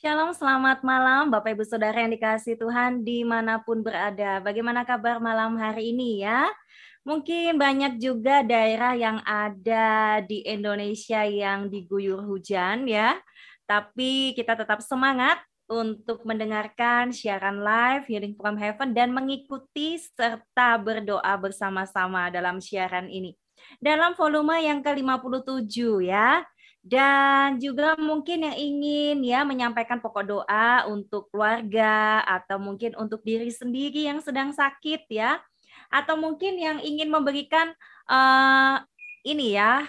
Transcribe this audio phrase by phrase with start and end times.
[0.00, 4.40] Shalom, selamat malam Bapak Ibu Saudara yang dikasih Tuhan di mana pun berada.
[4.40, 6.48] Bagaimana kabar malam hari ini ya?
[7.04, 13.20] Mungkin banyak juga daerah yang ada di Indonesia yang diguyur hujan ya.
[13.68, 15.36] Tapi kita tetap semangat
[15.68, 23.36] untuk mendengarkan siaran live Healing from Heaven dan mengikuti serta berdoa bersama-sama dalam siaran ini.
[23.76, 26.40] Dalam volume yang ke-57 ya
[26.80, 33.52] dan juga mungkin yang ingin ya menyampaikan pokok doa untuk keluarga atau mungkin untuk diri
[33.52, 35.36] sendiri yang sedang sakit ya.
[35.92, 37.76] Atau mungkin yang ingin memberikan
[38.08, 38.80] uh,
[39.28, 39.84] ini ya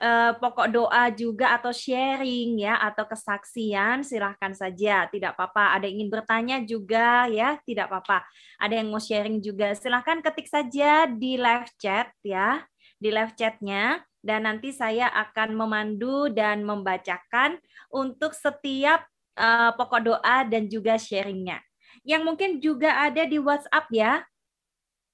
[0.00, 5.04] uh, pokok doa juga atau sharing ya atau kesaksian silahkan saja.
[5.12, 5.76] Tidak apa-apa.
[5.76, 8.24] Ada yang ingin bertanya juga ya tidak apa-apa.
[8.56, 12.64] Ada yang mau sharing juga silahkan ketik saja di live chat ya
[12.96, 17.58] di live chatnya dan nanti saya akan memandu dan membacakan
[17.90, 19.02] untuk setiap
[19.36, 21.58] uh, pokok doa dan juga sharingnya.
[22.06, 24.12] Yang mungkin juga ada di WhatsApp ya.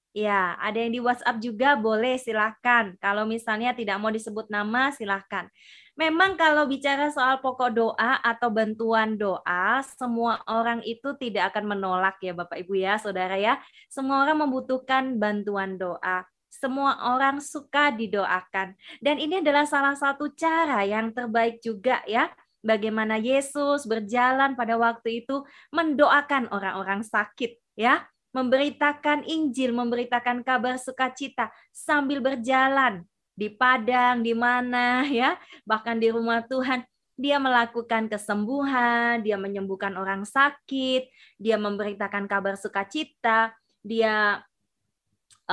[0.09, 2.97] Ya, ada yang di WhatsApp juga boleh silahkan.
[2.97, 5.45] Kalau misalnya tidak mau disebut nama silahkan.
[5.93, 12.17] Memang kalau bicara soal pokok doa atau bantuan doa, semua orang itu tidak akan menolak
[12.23, 13.61] ya Bapak Ibu ya, Saudara ya.
[13.91, 16.25] Semua orang membutuhkan bantuan doa.
[16.49, 18.73] Semua orang suka didoakan.
[18.99, 22.29] Dan ini adalah salah satu cara yang terbaik juga ya.
[22.59, 28.03] Bagaimana Yesus berjalan pada waktu itu mendoakan orang-orang sakit ya.
[28.29, 33.01] Memberitakan Injil, memberitakan kabar sukacita sambil berjalan
[33.33, 36.83] di padang, di mana ya, bahkan di rumah Tuhan
[37.19, 43.51] dia melakukan kesembuhan, dia menyembuhkan orang sakit, dia memberitakan kabar sukacita,
[43.83, 44.39] dia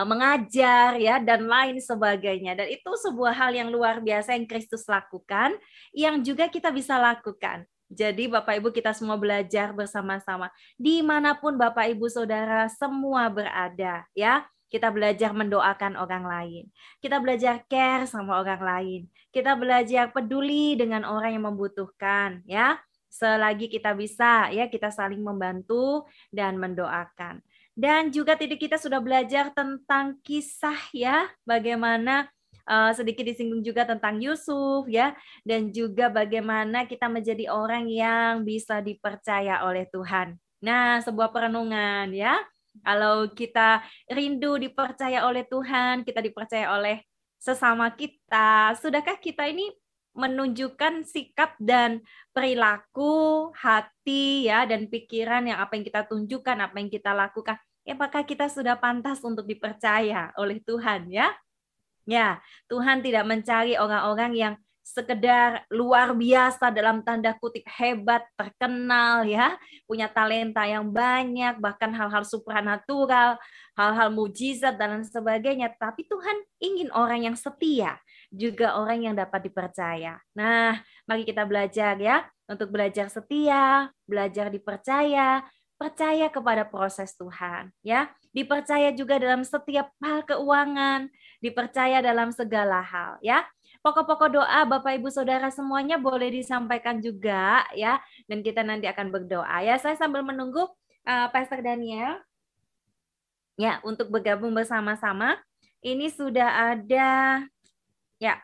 [0.05, 2.53] mengajar ya dan lain sebagainya.
[2.59, 5.57] Dan itu sebuah hal yang luar biasa yang Kristus lakukan
[5.97, 7.65] yang juga kita bisa lakukan.
[7.87, 10.51] Jadi Bapak Ibu kita semua belajar bersama-sama.
[10.75, 16.65] Di mana pun Bapak Ibu Saudara semua berada ya kita belajar mendoakan orang lain.
[16.99, 19.01] Kita belajar care sama orang lain.
[19.31, 22.77] Kita belajar peduli dengan orang yang membutuhkan ya.
[23.07, 27.41] Selagi kita bisa ya kita saling membantu dan mendoakan
[27.77, 32.25] dan juga tidik kita sudah belajar tentang kisah ya, bagaimana
[32.65, 35.13] uh, sedikit disinggung juga tentang Yusuf ya,
[35.45, 40.41] dan juga bagaimana kita menjadi orang yang bisa dipercaya oleh Tuhan.
[40.65, 42.41] Nah, sebuah perenungan ya.
[42.81, 47.05] Kalau kita rindu dipercaya oleh Tuhan, kita dipercaya oleh
[47.37, 49.69] sesama kita, sudahkah kita ini
[50.17, 52.01] menunjukkan sikap dan
[52.33, 57.61] perilaku hati ya dan pikiran yang apa yang kita tunjukkan, apa yang kita lakukan
[57.93, 61.31] apakah kita sudah pantas untuk dipercaya oleh Tuhan ya?
[62.07, 62.39] Ya,
[62.71, 64.55] Tuhan tidak mencari orang-orang yang
[64.87, 72.23] sekedar luar biasa dalam tanda kutip hebat, terkenal ya, punya talenta yang banyak, bahkan hal-hal
[72.23, 73.35] supranatural,
[73.75, 77.99] hal-hal mujizat dan sebagainya, tapi Tuhan ingin orang yang setia,
[78.31, 80.23] juga orang yang dapat dipercaya.
[80.39, 85.43] Nah, mari kita belajar ya, untuk belajar setia, belajar dipercaya,
[85.77, 88.09] percaya kepada proses Tuhan ya.
[88.33, 91.09] Dipercaya juga dalam setiap hal keuangan
[91.41, 93.45] dipercaya dalam segala hal ya.
[93.85, 98.03] Pokok-pokok doa Bapak Ibu Saudara semuanya boleh disampaikan juga ya.
[98.27, 99.79] Dan kita nanti akan berdoa ya.
[99.79, 100.67] Saya sambil menunggu
[101.07, 102.19] uh, Pastor Daniel
[103.61, 105.39] ya untuk bergabung bersama-sama.
[105.85, 107.45] Ini sudah ada
[108.19, 108.41] ya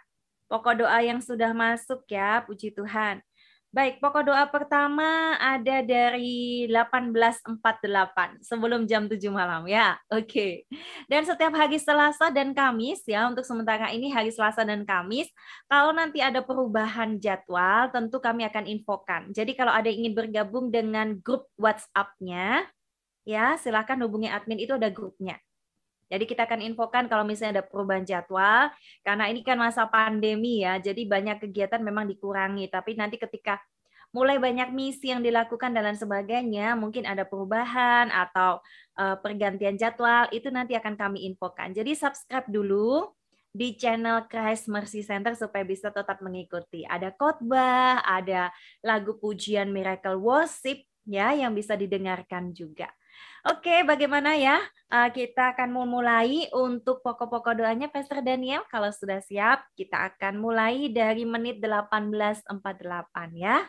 [0.46, 2.44] pokok doa yang sudah masuk ya.
[2.44, 3.24] Puji Tuhan
[3.72, 9.96] Baik, pokok doa pertama ada dari 1848 sebelum jam 7 malam ya.
[10.12, 10.28] Oke.
[10.28, 10.52] Okay.
[11.08, 15.32] Dan setiap hari Selasa dan Kamis ya untuk sementara ini hari Selasa dan Kamis
[15.72, 19.32] kalau nanti ada perubahan jadwal tentu kami akan infokan.
[19.32, 22.68] Jadi kalau ada yang ingin bergabung dengan grup WhatsApp-nya
[23.24, 25.40] ya silakan hubungi admin itu ada grupnya.
[26.12, 28.68] Jadi kita akan infokan kalau misalnya ada perubahan jadwal,
[29.00, 32.68] karena ini kan masa pandemi ya, jadi banyak kegiatan memang dikurangi.
[32.68, 33.56] Tapi nanti ketika
[34.12, 38.60] mulai banyak misi yang dilakukan dan lain sebagainya, mungkin ada perubahan atau
[39.00, 41.72] uh, pergantian jadwal, itu nanti akan kami infokan.
[41.72, 43.08] Jadi subscribe dulu
[43.52, 46.84] di channel Christ Mercy Center supaya bisa tetap mengikuti.
[46.84, 48.52] Ada khotbah, ada
[48.84, 52.88] lagu pujian Miracle Worship ya yang bisa didengarkan juga.
[53.44, 54.62] Oke, bagaimana ya?
[54.92, 58.60] Uh, kita akan memulai untuk pokok-pokok doanya Pastor Daniel.
[58.68, 62.52] Kalau sudah siap, kita akan mulai dari menit 18.48
[63.32, 63.64] ya.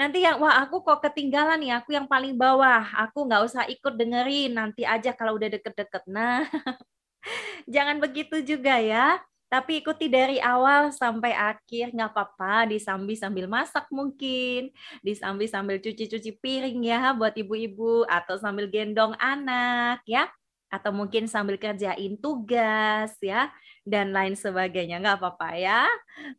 [0.00, 2.80] Nanti yang, wah aku kok ketinggalan nih, aku yang paling bawah.
[2.96, 6.08] Aku nggak usah ikut dengerin, nanti aja kalau udah deket-deket.
[6.08, 6.48] Nah,
[7.74, 9.20] jangan begitu juga ya.
[9.52, 14.72] Tapi ikuti dari awal sampai akhir, nggak apa-apa, disambi sambil masak mungkin,
[15.04, 20.26] disambi sambil cuci-cuci piring ya buat ibu-ibu, atau sambil gendong anak ya,
[20.74, 23.54] atau mungkin sambil kerjain tugas ya,
[23.86, 25.86] dan lain sebagainya, nggak apa-apa ya.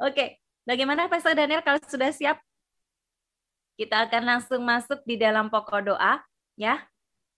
[0.03, 2.41] Oke, bagaimana Pastor Daniel kalau sudah siap?
[3.79, 6.23] Kita akan langsung masuk di dalam pokok doa
[6.55, 6.83] ya.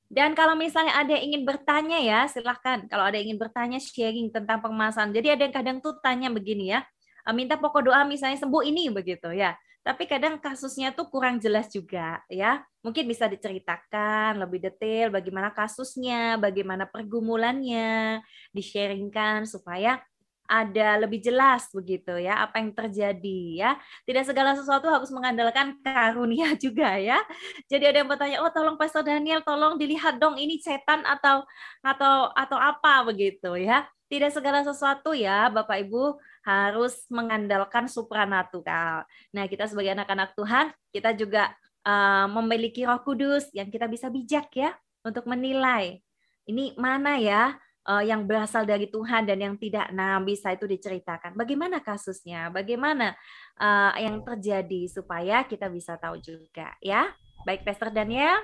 [0.07, 2.87] Dan kalau misalnya ada yang ingin bertanya ya, silahkan.
[2.87, 5.11] Kalau ada yang ingin bertanya sharing tentang pengemasan.
[5.11, 6.79] Jadi ada yang kadang tuh tanya begini ya,
[7.27, 9.53] eh, minta pokok doa misalnya sembuh ini begitu ya.
[9.87, 12.59] Tapi kadang kasusnya tuh kurang jelas juga ya.
[12.83, 18.19] Mungkin bisa diceritakan lebih detail bagaimana kasusnya, bagaimana pergumulannya,
[18.51, 20.03] di-sharingkan supaya
[20.47, 23.71] ada lebih jelas begitu ya apa yang terjadi ya.
[24.03, 27.23] Tidak segala sesuatu harus mengandalkan karunia juga ya.
[27.71, 31.47] Jadi ada yang bertanya, "Oh, tolong Pastor Daniel, tolong dilihat dong ini setan atau
[31.79, 36.15] atau atau apa begitu ya." Tidak segala sesuatu ya, Bapak Ibu
[36.47, 39.03] harus mengandalkan supranatural.
[39.35, 41.51] Nah, kita sebagai anak-anak Tuhan, kita juga
[41.83, 44.71] uh, memiliki Roh Kudus yang kita bisa bijak ya
[45.03, 45.99] untuk menilai
[46.47, 49.91] ini mana ya uh, yang berasal dari Tuhan dan yang tidak.
[49.91, 51.35] Nah, bisa itu diceritakan.
[51.35, 52.47] Bagaimana kasusnya?
[52.47, 53.11] Bagaimana
[53.59, 57.11] uh, yang terjadi supaya kita bisa tahu juga ya.
[57.43, 58.39] Baik, Pastor Daniel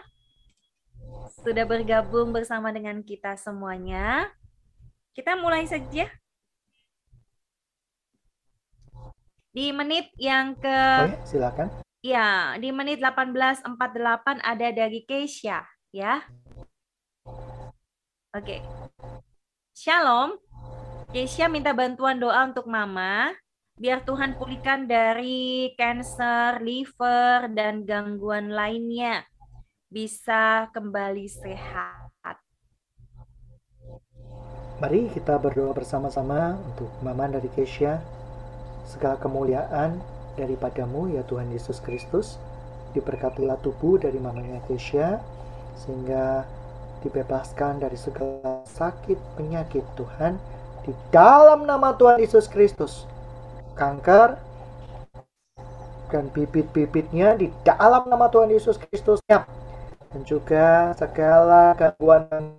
[1.43, 4.31] sudah bergabung bersama dengan kita semuanya.
[5.15, 6.22] Kita mulai saja.
[9.53, 11.69] Di menit yang ke oh, silakan.
[12.01, 13.69] Ya, di menit 18.48
[14.41, 15.61] ada dari Keisha,
[15.93, 16.25] ya.
[18.33, 18.57] Oke.
[18.57, 18.59] Okay.
[19.77, 20.41] Shalom.
[21.13, 23.29] Keisha minta bantuan doa untuk mama
[23.77, 29.25] biar Tuhan pulihkan dari cancer, liver dan gangguan lainnya
[29.89, 32.41] bisa kembali sehat.
[34.81, 38.01] Mari kita berdoa bersama-sama untuk mama dari Keisha.
[38.87, 39.99] Segala kemuliaan
[40.35, 42.39] daripadamu ya Tuhan Yesus Kristus.
[42.93, 45.17] Diberkatilah tubuh dari mamanya Keisha
[45.73, 46.45] sehingga
[47.01, 50.37] dibebaskan dari segala sakit penyakit Tuhan
[50.85, 53.09] di dalam nama Tuhan Yesus Kristus.
[53.73, 54.37] Kanker
[56.13, 62.53] dan bibit-bibitnya di dalam nama Tuhan Yesus Kristus dan juga segala gangguan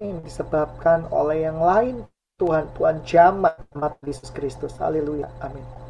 [0.00, 2.08] yang disebabkan oleh yang lain
[2.40, 5.82] Tuhan Tuhan jamah nama Yesus Kristus haleluya amin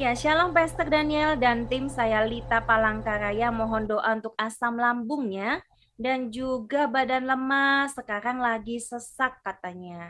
[0.00, 5.60] Ya, Shalom Pastor Daniel dan tim saya Lita Palangkaraya mohon doa untuk asam lambungnya
[6.00, 10.08] dan juga badan lemas sekarang lagi sesak katanya.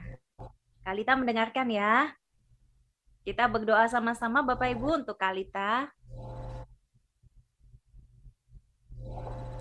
[0.87, 2.15] Kalita mendengarkan ya.
[3.27, 5.91] Kita berdoa sama-sama Bapak Ibu untuk Kalita.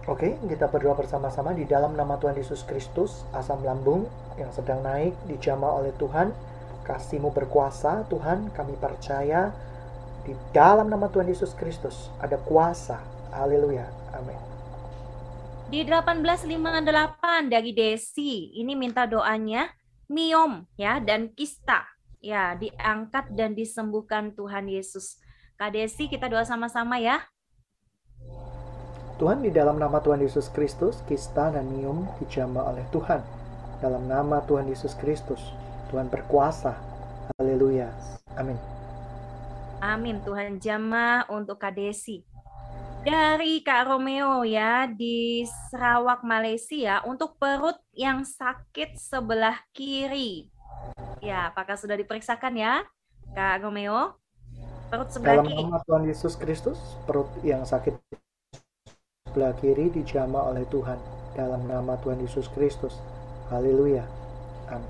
[0.09, 4.09] Oke, kita berdoa bersama-sama di dalam nama Tuhan Yesus Kristus, asam lambung
[4.41, 6.33] yang sedang naik dijamah oleh Tuhan.
[6.81, 9.53] Kasihmu berkuasa, Tuhan, kami percaya
[10.25, 12.97] di dalam nama Tuhan Yesus Kristus ada kuasa.
[13.29, 13.85] Haleluya.
[14.17, 14.41] Amin.
[15.69, 19.69] Di 1858 dari Desi, ini minta doanya
[20.09, 21.85] miom ya dan kista
[22.17, 25.21] ya diangkat dan disembuhkan Tuhan Yesus.
[25.53, 27.21] Kak Desi kita doa sama-sama ya.
[29.19, 33.19] Tuhan di dalam nama Tuhan Yesus Kristus, kista dan miom dijamah oleh Tuhan.
[33.83, 35.44] Dalam nama Tuhan Yesus Kristus,
[35.92, 36.80] Tuhan berkuasa.
[37.36, 37.92] Haleluya.
[38.39, 38.56] Amin.
[39.83, 42.23] Amin Tuhan jamah untuk Kak Desi.
[43.04, 50.47] Dari Kak Romeo ya di Sarawak Malaysia untuk perut yang sakit sebelah kiri.
[51.19, 52.88] Ya, apakah sudah diperiksakan ya
[53.35, 54.16] Kak Romeo?
[54.88, 55.59] Perut sebelah Dalam kiri.
[55.59, 57.99] Dalam nama Tuhan Yesus Kristus, perut yang sakit
[59.30, 60.98] sebelah kiri dijamah oleh Tuhan.
[61.38, 62.98] Dalam nama Tuhan Yesus Kristus.
[63.54, 64.02] Haleluya.
[64.74, 64.90] Amin.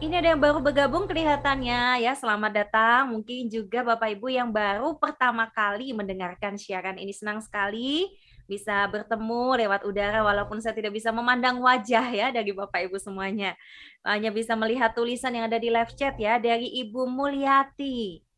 [0.00, 2.16] Ini ada yang baru bergabung kelihatannya ya.
[2.16, 3.12] Selamat datang.
[3.12, 8.08] Mungkin juga Bapak Ibu yang baru pertama kali mendengarkan siaran ini senang sekali
[8.48, 13.52] bisa bertemu lewat udara walaupun saya tidak bisa memandang wajah ya dari Bapak Ibu semuanya.
[14.00, 18.29] Hanya bisa melihat tulisan yang ada di live chat ya dari Ibu Mulyati.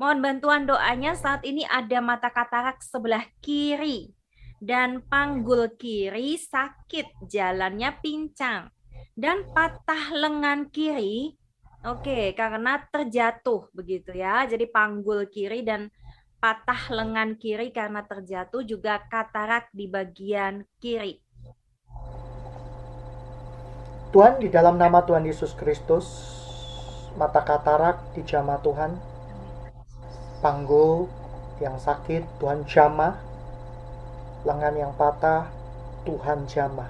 [0.00, 4.08] Mohon bantuan doanya saat ini ada mata katarak sebelah kiri
[4.56, 8.72] dan panggul kiri sakit, jalannya pincang
[9.12, 11.36] dan patah lengan kiri.
[11.84, 14.48] Oke okay, karena terjatuh begitu ya.
[14.48, 15.92] Jadi panggul kiri dan
[16.40, 21.20] patah lengan kiri karena terjatuh juga katarak di bagian kiri.
[24.16, 26.08] Tuhan di dalam nama Tuhan Yesus Kristus
[27.20, 29.09] mata katarak dijamah Tuhan
[30.40, 31.06] panggul
[31.60, 33.16] yang sakit Tuhan jamah
[34.48, 35.48] lengan yang patah
[36.08, 36.88] Tuhan jamah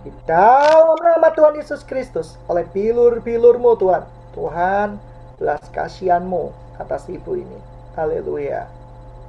[0.00, 4.08] Di dalam nama Tuhan Yesus Kristus, oleh bilur-bilurmu Tuhan.
[4.32, 4.96] Tuhan,
[5.36, 7.60] belas kasihanmu atas ibu ini.
[7.92, 8.64] Haleluya.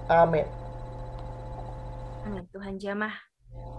[0.07, 0.47] Amin.
[2.23, 2.47] Amin.
[2.55, 3.11] Tuhan jamah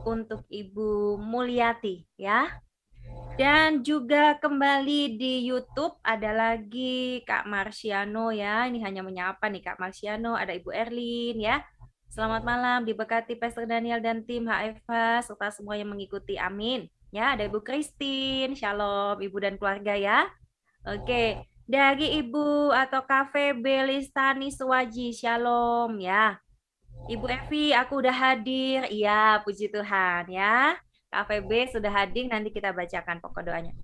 [0.04, 2.60] untuk Ibu Mulyati ya.
[3.32, 8.68] Dan juga kembali di YouTube ada lagi Kak Marsiano ya.
[8.68, 11.64] Ini hanya menyapa nih Kak Marsiano, ada Ibu Erlin ya.
[12.12, 16.36] Selamat malam, diberkati Pastor Daniel dan tim HFA serta semua yang mengikuti.
[16.36, 16.92] Amin.
[17.08, 20.28] Ya, ada Ibu Christine, Shalom Ibu dan keluarga ya.
[20.84, 26.36] Oke, dari Ibu atau Cafe Belistani Suwaji, Shalom ya.
[27.08, 28.92] Ibu Evi, aku udah hadir.
[28.92, 30.76] Iya, puji Tuhan ya.
[31.12, 33.76] KVB sudah hadir, nanti kita bacakan pokok doanya.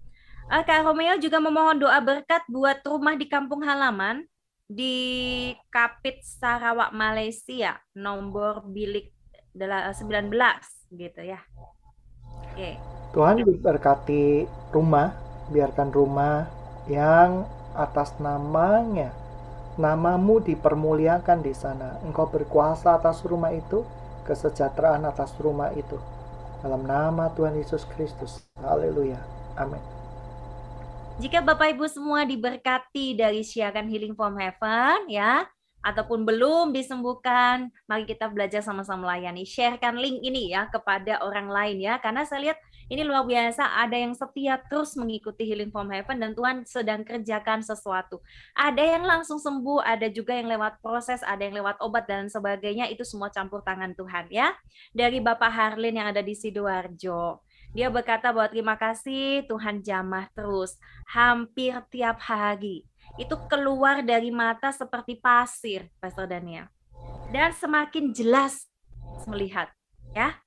[0.48, 4.24] Uh, Kak Romeo juga memohon doa berkat buat rumah di kampung halaman
[4.64, 9.12] di Kapit Sarawak Malaysia nomor bilik
[9.52, 10.32] 19
[10.96, 11.40] gitu ya.
[12.48, 12.80] Oke.
[13.12, 15.12] Tuhan diberkati rumah,
[15.52, 16.48] biarkan rumah
[16.88, 17.44] yang
[17.76, 19.12] atas namanya
[19.78, 22.02] namamu dipermuliakan di sana.
[22.02, 23.86] Engkau berkuasa atas rumah itu,
[24.26, 25.96] kesejahteraan atas rumah itu.
[26.58, 28.42] Dalam nama Tuhan Yesus Kristus.
[28.58, 29.18] Haleluya.
[29.54, 29.78] Amin.
[31.18, 35.46] Jika Bapak Ibu semua diberkati dari siaran Healing from Heaven ya,
[35.82, 39.46] ataupun belum disembuhkan, mari kita belajar sama-sama melayani.
[39.46, 42.58] Sharekan link ini ya kepada orang lain ya, karena saya lihat
[42.88, 47.60] ini luar biasa, ada yang setia terus mengikuti Healing from Heaven dan Tuhan sedang kerjakan
[47.60, 48.24] sesuatu.
[48.56, 52.88] Ada yang langsung sembuh, ada juga yang lewat proses, ada yang lewat obat dan sebagainya,
[52.88, 54.56] itu semua campur tangan Tuhan ya.
[54.96, 57.44] Dari Bapak Harlin yang ada di Sidoarjo.
[57.76, 60.80] Dia berkata bahwa terima kasih Tuhan jamah terus,
[61.12, 62.88] hampir tiap hari.
[63.20, 66.72] Itu keluar dari mata seperti pasir, Pastor Daniel.
[67.28, 68.64] Dan semakin jelas
[69.28, 69.68] melihat,
[70.16, 70.40] ya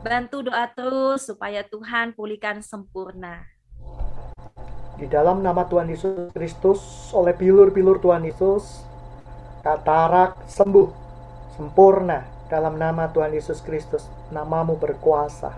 [0.00, 3.44] Bantu doa terus supaya Tuhan pulihkan sempurna.
[4.96, 6.80] Di dalam nama Tuhan Yesus Kristus,
[7.12, 8.80] oleh bilur-bilur Tuhan Yesus,
[9.60, 10.88] katarak sembuh,
[11.52, 14.08] sempurna dalam nama Tuhan Yesus Kristus.
[14.32, 15.52] Namamu berkuasa.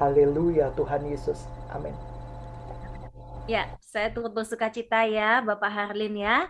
[0.00, 1.44] Haleluya Tuhan Yesus.
[1.68, 1.92] Amin.
[3.44, 6.48] Ya, saya turut bersuka cita ya Bapak Harlin ya.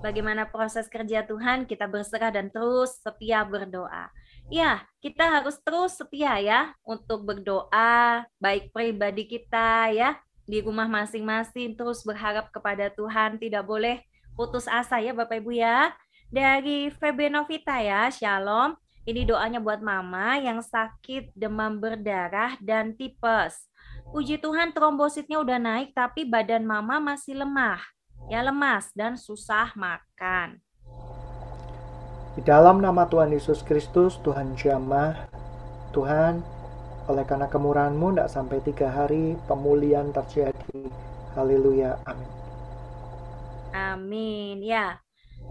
[0.00, 4.08] Bagaimana proses kerja Tuhan, kita berserah dan terus setia berdoa.
[4.50, 11.78] Ya, kita harus terus setia ya untuk berdoa, baik pribadi kita ya, di rumah masing-masing
[11.78, 14.02] terus berharap kepada Tuhan, tidak boleh
[14.34, 15.94] putus asa ya Bapak Ibu ya.
[16.34, 18.74] Dari Febe Novita ya, Shalom.
[19.06, 23.70] Ini doanya buat mama yang sakit demam berdarah dan tipes.
[24.10, 27.78] Puji Tuhan trombositnya udah naik tapi badan mama masih lemah.
[28.26, 30.58] Ya lemas dan susah makan.
[32.38, 35.26] Di dalam nama Tuhan Yesus Kristus, Tuhan jamah,
[35.90, 36.38] Tuhan,
[37.10, 40.86] oleh karena kemurahan-Mu, tidak sampai tiga hari pemulihan terjadi.
[41.34, 41.98] Haleluya.
[42.06, 42.30] Amin.
[43.74, 44.56] Amin.
[44.62, 45.02] Ya.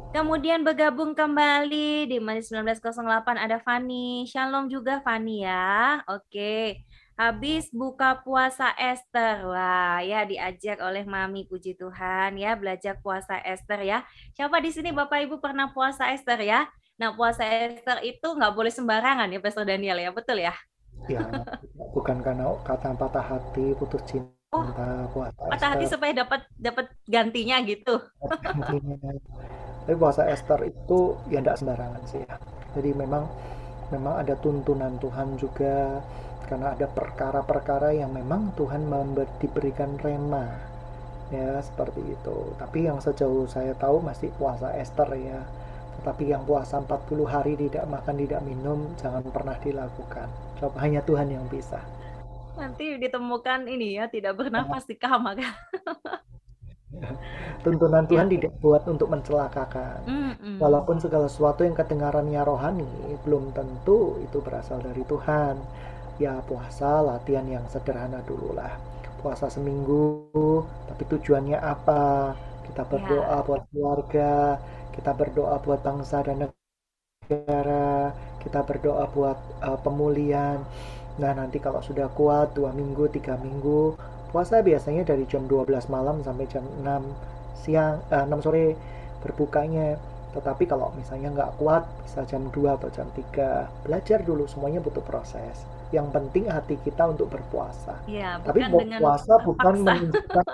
[0.09, 4.25] Kemudian bergabung kembali di Manis 1908 ada Fani.
[4.25, 6.01] Shalom juga Fani ya.
[6.09, 6.88] Oke.
[7.19, 9.43] Habis buka puasa Esther.
[9.43, 14.07] Wah, ya diajak oleh Mami puji Tuhan ya belajar puasa Esther ya.
[14.39, 16.63] Siapa di sini Bapak Ibu pernah puasa Esther ya?
[16.95, 20.55] Nah, puasa Esther itu nggak boleh sembarangan ya Pastor Daniel ya, betul ya?
[21.11, 21.27] Ya,
[21.91, 24.63] bukan karena kata patah hati, putus cinta, oh,
[25.11, 27.99] puasa Patah hati supaya dapat dapat gantinya gitu.
[29.83, 32.39] Tapi puasa Esther itu ya tidak sembarangan sih ya.
[32.79, 33.27] Jadi memang
[33.91, 35.99] memang ada tuntunan Tuhan juga
[36.49, 38.89] karena ada perkara-perkara yang memang Tuhan
[39.37, 40.49] diberikan rema.
[41.29, 42.37] Ya seperti itu.
[42.57, 45.45] Tapi yang sejauh saya tahu masih puasa Esther ya.
[46.01, 50.25] Tetapi yang puasa 40 hari tidak makan tidak minum jangan pernah dilakukan.
[50.57, 51.77] Coba hanya Tuhan yang bisa.
[52.57, 55.37] Nanti ditemukan ini ya tidak bernafas di kamar
[57.63, 58.33] tuntunan Tuhan ya.
[58.35, 59.99] tidak buat untuk mencelakakan.
[60.07, 60.55] Mm -mm.
[60.57, 62.89] walaupun segala sesuatu yang kedengarannya rohani
[63.23, 65.59] belum tentu itu berasal dari Tuhan
[66.19, 68.75] ya puasa latihan yang sederhana dulu lah
[69.19, 72.35] puasa seminggu tapi tujuannya apa?
[72.67, 73.45] Kita berdoa ya.
[73.47, 74.59] buat keluarga
[74.95, 76.51] kita berdoa buat bangsa dan
[77.23, 78.11] negara
[78.43, 80.59] kita berdoa buat uh, pemulihan.
[81.23, 83.95] Nah nanti kalau sudah kuat dua minggu tiga minggu
[84.35, 88.65] puasa biasanya dari jam 12 malam sampai jam 6 siang uh, eh, 6 sore
[89.23, 89.95] berbukanya.
[90.35, 95.01] Tetapi kalau misalnya nggak kuat bisa jam 2 atau jam 3 belajar dulu semuanya butuh
[95.01, 97.97] proses yang penting hati kita untuk berpuasa.
[98.05, 100.45] Ya, Tapi berpuasa bukan menunjukkan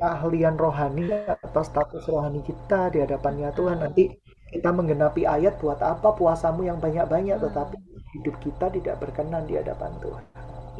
[0.00, 3.84] keahlian rohani atau status rohani kita di hadapannya Tuhan.
[3.84, 4.16] Nanti
[4.50, 7.44] kita menggenapi ayat buat apa puasamu yang banyak-banyak, hmm.
[7.50, 7.76] tetapi
[8.18, 10.24] hidup kita tidak berkenan di hadapan Tuhan.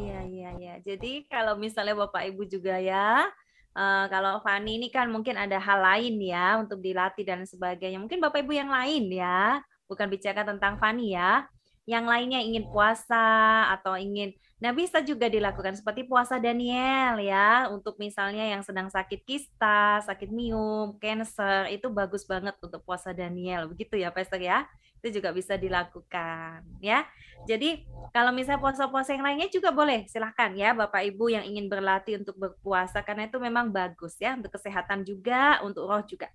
[0.01, 0.75] Iya, iya, iya.
[0.81, 3.29] Jadi kalau misalnya Bapak Ibu juga ya,
[3.77, 8.01] uh, kalau Fani ini kan mungkin ada hal lain ya untuk dilatih dan sebagainya.
[8.01, 11.45] Mungkin Bapak Ibu yang lain ya, bukan bicara tentang Fani ya.
[11.89, 17.97] Yang lainnya ingin puasa atau ingin Nah, bisa juga dilakukan seperti puasa Daniel ya, untuk
[17.97, 23.73] misalnya yang sedang sakit kista, sakit mium, cancer, itu bagus banget untuk puasa Daniel.
[23.73, 24.69] Begitu ya, Pastor ya?
[25.01, 27.09] Itu juga bisa dilakukan ya.
[27.49, 32.21] Jadi, kalau misalnya puasa-puasa yang lainnya juga boleh, silahkan ya Bapak Ibu yang ingin berlatih
[32.21, 36.29] untuk berpuasa karena itu memang bagus ya untuk kesehatan juga, untuk roh juga,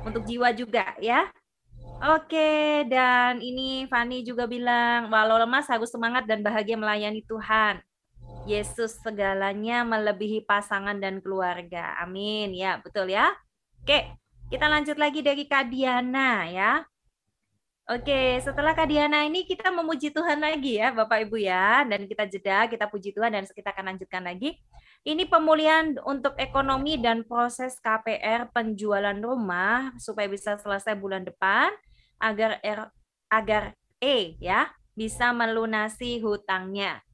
[0.00, 1.28] untuk jiwa juga ya.
[1.96, 7.80] Oke, dan ini Fani juga bilang, walau lemas harus semangat dan bahagia melayani Tuhan.
[8.44, 11.96] Yesus segalanya melebihi pasangan dan keluarga.
[12.04, 12.52] Amin.
[12.52, 13.32] Ya, betul ya.
[13.80, 14.12] Oke,
[14.52, 16.84] kita lanjut lagi dari Kadiana ya.
[17.88, 21.80] Oke, setelah Kadiana ini kita memuji Tuhan lagi ya Bapak Ibu ya.
[21.88, 24.60] Dan kita jeda, kita puji Tuhan dan kita akan lanjutkan lagi.
[25.06, 31.70] Ini pemulihan untuk ekonomi dan proses KPR penjualan rumah supaya bisa selesai bulan depan
[32.20, 32.90] agar R,
[33.32, 37.04] agar E ya bisa melunasi hutangnya.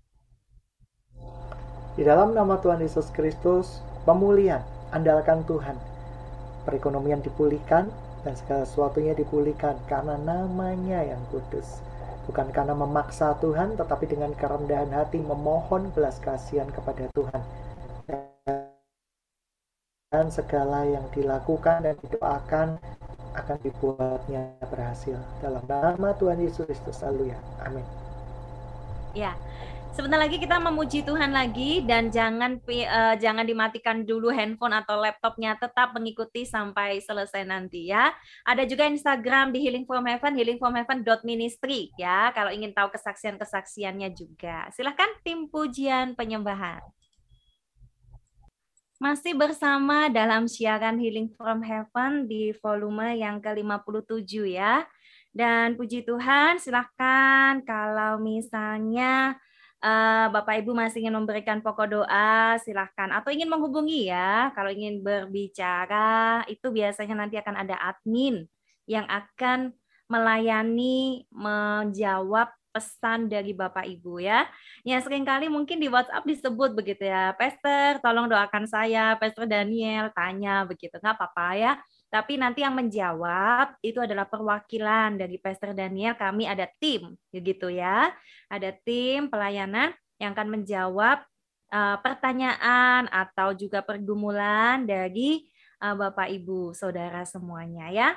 [1.93, 4.65] Di dalam nama Tuhan Yesus Kristus, pemulihan,
[4.97, 5.77] andalkan Tuhan.
[6.65, 7.91] Perekonomian dipulihkan
[8.23, 11.83] dan segala sesuatunya dipulihkan karena namanya yang kudus.
[12.31, 17.43] Bukan karena memaksa Tuhan, tetapi dengan kerendahan hati memohon belas kasihan kepada Tuhan.
[20.13, 22.79] Dan segala yang dilakukan dan didoakan
[23.33, 25.17] akan dibuatnya berhasil.
[25.41, 27.39] Dalam nama Tuhan Yesus Kristus, ya.
[27.65, 27.85] Amin.
[29.13, 29.37] Ya,
[29.93, 35.57] sebentar lagi kita memuji Tuhan lagi dan jangan uh, jangan dimatikan dulu handphone atau laptopnya,
[35.61, 38.09] tetap mengikuti sampai selesai nanti ya.
[38.49, 42.33] Ada juga Instagram di Healing from Heaven, healingfromheaven.ministry ya.
[42.33, 46.81] Kalau ingin tahu kesaksian-kesaksiannya juga, silahkan tim pujian penyembahan.
[49.03, 54.87] Masih bersama dalam siaran Healing from Heaven di volume yang ke-57 ya.
[55.35, 59.35] Dan puji Tuhan, silahkan kalau misalnya
[59.83, 63.11] uh, Bapak Ibu masih ingin memberikan pokok doa, silahkan.
[63.11, 68.47] Atau ingin menghubungi ya, kalau ingin berbicara, itu biasanya nanti akan ada admin
[68.87, 69.75] yang akan
[70.07, 74.49] melayani, menjawab pesan dari Bapak Ibu ya.
[74.83, 80.09] Ya sering kali mungkin di WhatsApp disebut begitu ya, Pastor tolong doakan saya, Pastor Daniel
[80.17, 81.73] tanya begitu, nggak apa-apa ya.
[82.09, 88.13] Tapi nanti yang menjawab itu adalah perwakilan dari Pastor Daniel, kami ada tim begitu ya.
[88.49, 91.25] Ada tim pelayanan yang akan menjawab
[91.73, 95.49] uh, pertanyaan atau juga pergumulan dari
[95.81, 98.09] uh, Bapak Ibu, Saudara semuanya ya.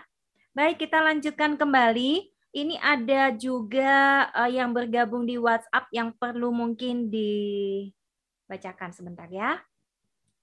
[0.55, 7.11] Baik, kita lanjutkan kembali ini ada juga uh, yang bergabung di WhatsApp yang perlu mungkin
[7.11, 9.59] dibacakan sebentar ya.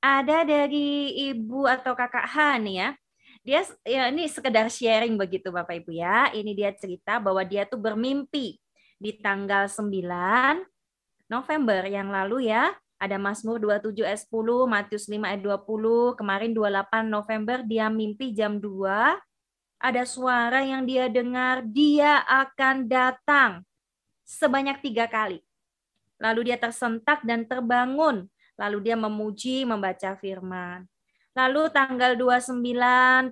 [0.05, 2.92] Ada dari ibu atau kakak Han ya.
[3.40, 6.29] Dia ya ini sekedar sharing begitu Bapak Ibu ya.
[6.37, 8.61] Ini dia cerita bahwa dia tuh bermimpi
[9.01, 9.88] di tanggal 9
[11.33, 12.77] November yang lalu ya.
[13.01, 18.62] Ada Mazmur 27 ayat 10, Matius 5 ayat 20, kemarin 28 November dia mimpi jam
[18.62, 19.18] 2
[19.83, 23.66] ada suara yang dia dengar, dia akan datang
[24.23, 25.42] sebanyak tiga kali.
[26.23, 28.31] Lalu dia tersentak dan terbangun.
[28.55, 30.87] Lalu dia memuji, membaca firman.
[31.35, 32.62] Lalu tanggal 29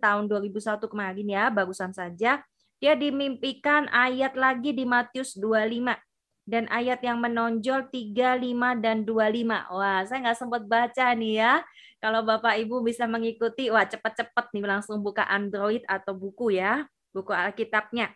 [0.03, 2.43] tahun 2001 kemarin ya, bagusan saja,
[2.83, 6.10] dia dimimpikan ayat lagi di Matius 25
[6.51, 9.71] dan ayat yang menonjol 35 dan 25.
[9.71, 11.63] Wah, saya nggak sempat baca nih ya.
[12.03, 17.31] Kalau Bapak Ibu bisa mengikuti, wah cepat-cepat nih langsung buka Android atau buku ya, buku
[17.31, 18.11] Alkitabnya.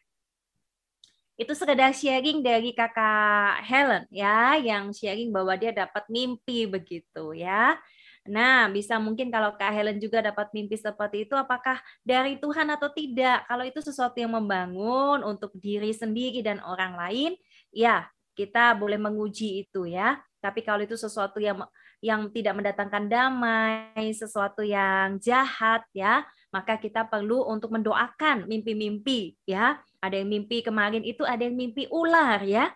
[1.38, 7.79] Itu sekedar sharing dari kakak Helen ya, yang sharing bahwa dia dapat mimpi begitu ya.
[8.25, 12.88] Nah, bisa mungkin kalau Kak Helen juga dapat mimpi seperti itu, apakah dari Tuhan atau
[12.88, 13.44] tidak?
[13.44, 17.37] Kalau itu sesuatu yang membangun untuk diri sendiri dan orang lain,
[17.68, 20.18] ya kita boleh menguji itu ya.
[20.42, 21.64] Tapi kalau itu sesuatu yang
[22.05, 26.20] yang tidak mendatangkan damai, sesuatu yang jahat ya,
[26.53, 29.81] maka kita perlu untuk mendoakan mimpi-mimpi ya.
[30.05, 32.68] Ada yang mimpi kemarin itu ada yang mimpi ular ya.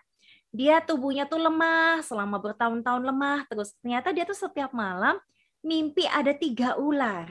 [0.49, 5.21] Dia tubuhnya tuh lemah selama bertahun-tahun lemah terus ternyata dia tuh setiap malam
[5.61, 7.29] mimpi ada tiga ular.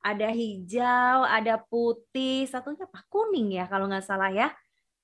[0.00, 4.48] Ada hijau, ada putih, satunya apa kuning ya kalau nggak salah ya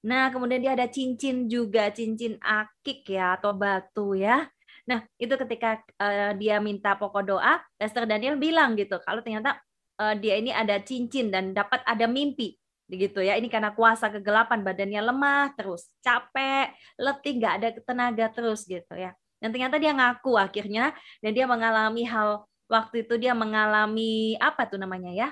[0.04, 4.44] Nah, kemudian dia ada cincin juga, cincin akik ya atau batu ya.
[4.84, 9.56] Nah, itu ketika uh, dia minta pokok doa, Lester Daniel bilang gitu, kalau ternyata
[9.96, 12.52] uh, dia ini ada cincin dan dapat ada mimpi
[12.92, 13.40] gitu ya.
[13.40, 19.16] Ini karena kuasa kegelapan, badannya lemah terus, capek, letih, nggak ada tenaga terus gitu ya.
[19.40, 20.92] Dan ternyata dia ngaku akhirnya
[21.24, 25.28] dan dia mengalami hal waktu itu dia mengalami apa tuh namanya ya?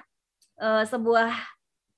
[0.57, 1.29] Uh, sebuah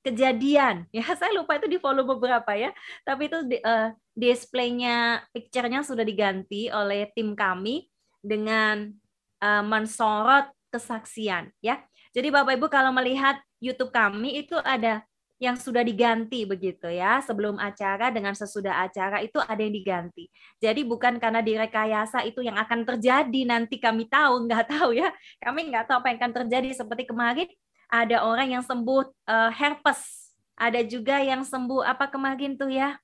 [0.04, 0.86] kejadian.
[0.94, 2.70] Ya saya lupa itu di volume berapa ya.
[3.02, 7.88] Tapi itu uh, displaynya picture-nya sudah diganti oleh tim kami
[8.20, 8.92] dengan
[9.42, 11.80] uh, mensorot kesaksian ya.
[12.14, 15.02] Jadi bapak ibu kalau melihat YouTube kami itu ada
[15.42, 17.18] yang sudah diganti begitu ya.
[17.18, 20.30] Sebelum acara dengan sesudah acara itu ada yang diganti.
[20.62, 25.10] Jadi bukan karena direkayasa itu yang akan terjadi nanti kami tahu nggak tahu ya.
[25.42, 26.68] Kami nggak tahu apa yang akan terjadi.
[26.70, 27.48] Seperti kemarin
[27.90, 30.32] ada orang yang sembuh uh, herpes.
[30.54, 32.94] Ada juga yang sembuh apa kemarin tuh ya?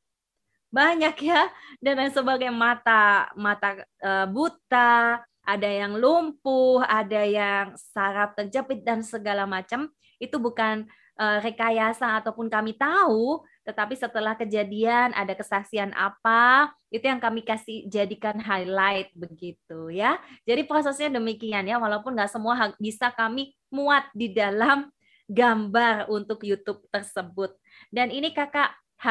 [0.70, 1.50] Banyak ya
[1.82, 2.54] dan lain sebagainya.
[2.54, 9.90] Mata mata uh, buta ada yang lumpuh ada yang saraf terjepit dan segala macam.
[10.22, 10.86] Itu bukan
[11.18, 17.86] uh, rekayasa ataupun kami tahu, tetapi setelah kejadian ada kesaksian apa, itu yang kami kasih
[17.86, 20.18] jadikan highlight begitu ya.
[20.42, 24.90] Jadi prosesnya demikian ya, walaupun nggak semua bisa kami muat di dalam
[25.30, 27.54] gambar untuk YouTube tersebut.
[27.94, 29.06] Dan ini kakak H,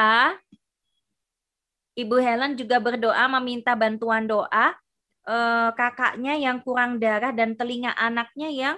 [1.96, 4.76] Ibu Helen juga berdoa meminta bantuan doa
[5.24, 8.76] eh, kakaknya yang kurang darah dan telinga anaknya yang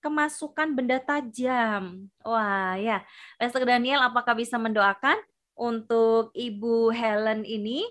[0.00, 2.08] kemasukan benda tajam.
[2.24, 3.04] Wah, ya.
[3.36, 5.20] Pastor Daniel, apakah bisa mendoakan
[5.54, 7.84] untuk Ibu Helen ini?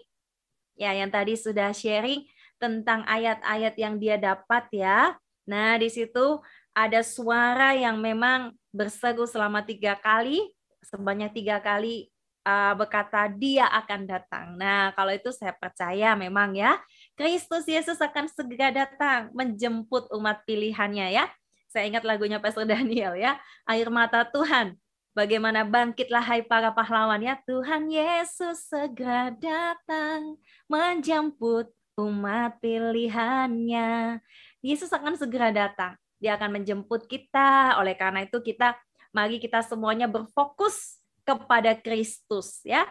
[0.76, 2.26] Ya, yang tadi sudah sharing
[2.60, 5.16] tentang ayat-ayat yang dia dapat ya.
[5.48, 6.42] Nah, di situ
[6.76, 10.44] ada suara yang memang berseru selama tiga kali,
[10.86, 12.10] sebanyak tiga kali
[12.46, 14.48] uh, berkata dia akan datang.
[14.58, 16.78] Nah, kalau itu saya percaya memang ya,
[17.14, 21.26] Kristus Yesus akan segera datang menjemput umat pilihannya ya.
[21.70, 23.38] Saya ingat lagunya Pastor Daniel ya,
[23.70, 24.74] air mata Tuhan.
[25.14, 34.18] Bagaimana bangkitlah hai para pahlawan ya, Tuhan Yesus segera datang menjemput umat pilihannya.
[34.66, 35.94] Yesus akan segera datang.
[36.18, 37.78] Dia akan menjemput kita.
[37.78, 38.74] Oleh karena itu kita
[39.12, 42.88] mari kita semuanya berfokus kepada Kristus ya.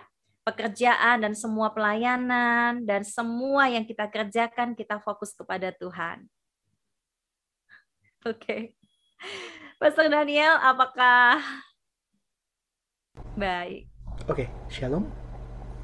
[0.47, 6.25] Pekerjaan dan semua pelayanan dan semua yang kita kerjakan kita fokus kepada Tuhan.
[8.27, 8.43] Oke.
[8.43, 8.63] Okay.
[9.79, 11.39] Pastor Daniel, apakah
[13.39, 13.87] baik?
[14.27, 14.47] Oke, okay.
[14.67, 15.07] shalom.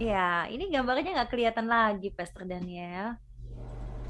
[0.02, 3.14] Ya, ini gambarnya nggak kelihatan lagi, Pastor Daniel.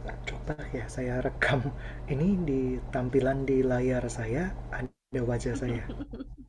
[0.09, 1.69] Nah, coba ya saya rekam.
[2.09, 5.85] Ini di tampilan di layar saya ada wajah saya.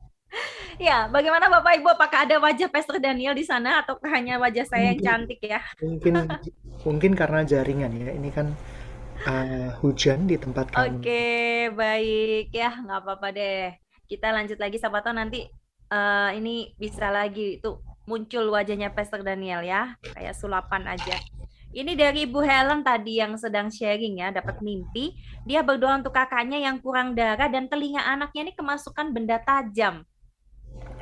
[0.87, 1.91] ya, bagaimana Bapak Ibu?
[1.91, 5.59] Apakah ada wajah Pastor Daniel di sana atau hanya wajah saya yang cantik ya?
[5.83, 6.23] Mungkin
[6.87, 8.15] mungkin karena jaringan ya.
[8.15, 8.55] Ini kan
[9.25, 11.01] uh, hujan di tempat kamu.
[11.01, 11.27] Oke,
[11.73, 13.73] baik ya, nggak apa-apa deh.
[14.05, 15.49] Kita lanjut lagi, siapa tahu nanti
[15.89, 21.17] uh, ini bisa lagi itu muncul wajahnya Pastor Daniel ya, kayak sulapan aja.
[21.75, 25.11] Ini dari Ibu Helen tadi yang sedang sharing ya, dapat mimpi.
[25.43, 30.07] Dia berdoa untuk kakaknya yang kurang darah dan telinga anaknya ini kemasukan benda tajam.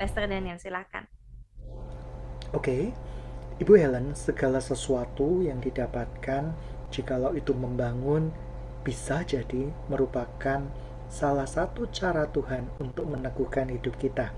[0.01, 1.05] Pastor Daniel, silakan.
[2.53, 2.83] Oke, okay.
[3.62, 6.49] Ibu Helen, segala sesuatu yang didapatkan
[6.93, 8.29] jikalau itu membangun
[8.86, 10.62] bisa jadi merupakan
[11.10, 14.29] salah satu cara Tuhan untuk meneguhkan hidup kita.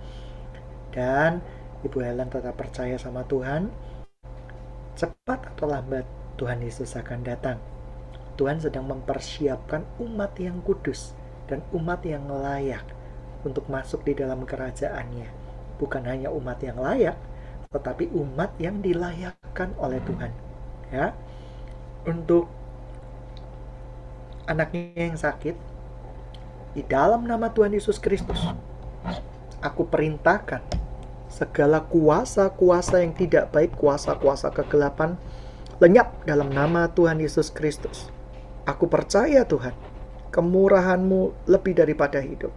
[0.96, 1.44] Dan
[1.84, 3.68] Ibu Helen tetap percaya sama Tuhan,
[4.96, 6.08] cepat atau lambat
[6.40, 7.60] Tuhan Yesus akan datang.
[8.36, 11.16] Tuhan sedang mempersiapkan umat yang kudus
[11.48, 12.84] dan umat yang layak
[13.48, 15.28] untuk masuk di dalam kerajaannya.
[15.80, 17.16] Bukan hanya umat yang layak,
[17.72, 20.32] tetapi umat yang dilayakkan oleh Tuhan.
[20.92, 21.16] Ya,
[22.06, 22.48] untuk
[24.46, 25.58] anaknya yang sakit
[26.78, 28.40] di dalam nama Tuhan Yesus Kristus
[29.66, 30.62] aku perintahkan
[31.36, 35.18] segala kuasa-kuasa yang tidak baik kuasa-kuasa kegelapan
[35.84, 38.08] lenyap dalam nama Tuhan Yesus Kristus.
[38.64, 39.76] Aku percaya Tuhan
[40.32, 42.54] kemurahanmu lebih daripada hidup.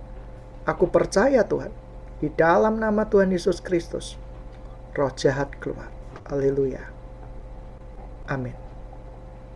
[0.63, 1.73] Aku percaya Tuhan
[2.23, 4.15] di dalam nama Tuhan Yesus Kristus
[4.95, 5.91] roh jahat keluar.
[6.29, 6.85] Haleluya.
[8.29, 8.68] Amin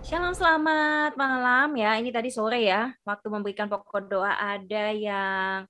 [0.03, 1.95] Shalom, selamat malam ya.
[1.95, 5.63] Ini tadi sore ya, waktu memberikan pokok doa ada yang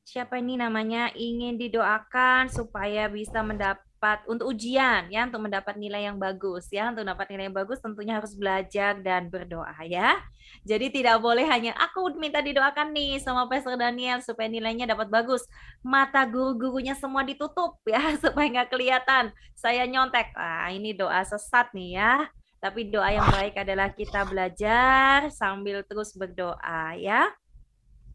[0.00, 6.16] siapa ini namanya ingin didoakan supaya bisa mendapat untuk ujian ya, untuk mendapat nilai yang
[6.16, 6.96] bagus ya.
[6.96, 10.16] Untuk mendapat nilai yang bagus tentunya harus belajar dan berdoa ya.
[10.64, 15.44] Jadi tidak boleh hanya aku minta didoakan nih sama Pastor Daniel supaya nilainya dapat bagus.
[15.84, 19.28] Mata guru-gurunya semua ditutup ya supaya nggak kelihatan.
[19.52, 20.32] Saya nyontek.
[20.40, 22.32] Ah, ini doa sesat nih ya
[22.64, 27.28] tapi doa yang baik adalah kita belajar sambil terus berdoa ya.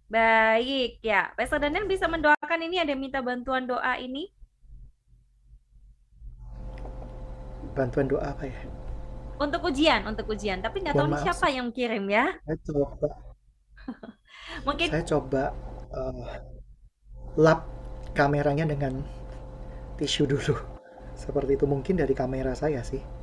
[0.10, 1.30] Baik ya.
[1.38, 4.26] Pastor Daniel bisa mendoakan ini ada minta bantuan doa ini?
[7.78, 8.58] Bantuan doa apa ya?
[9.38, 10.66] Untuk ujian, untuk ujian.
[10.66, 12.34] Tapi nggak tahu siapa yang kirim ya.
[12.42, 13.08] saya coba,
[14.66, 15.44] Mungkin saya coba
[15.94, 16.30] eh,
[17.38, 17.70] lap
[18.18, 19.06] kameranya dengan
[20.02, 20.58] tisu dulu.
[21.14, 23.19] Seperti itu mungkin dari kamera saya sih.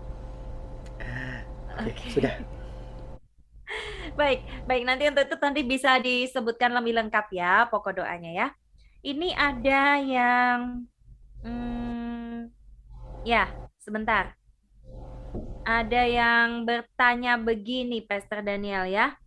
[1.82, 2.32] Oke, sudah.
[4.16, 4.84] Baik, baik.
[4.86, 8.48] Nanti untuk itu nanti bisa disebutkan lebih lengkap ya pokok doanya ya.
[9.04, 10.86] Ini ada yang,
[11.44, 12.48] hmm,
[13.26, 13.50] ya,
[13.82, 14.32] sebentar.
[15.66, 19.18] Ada yang bertanya begini, Pastor Daniel ya.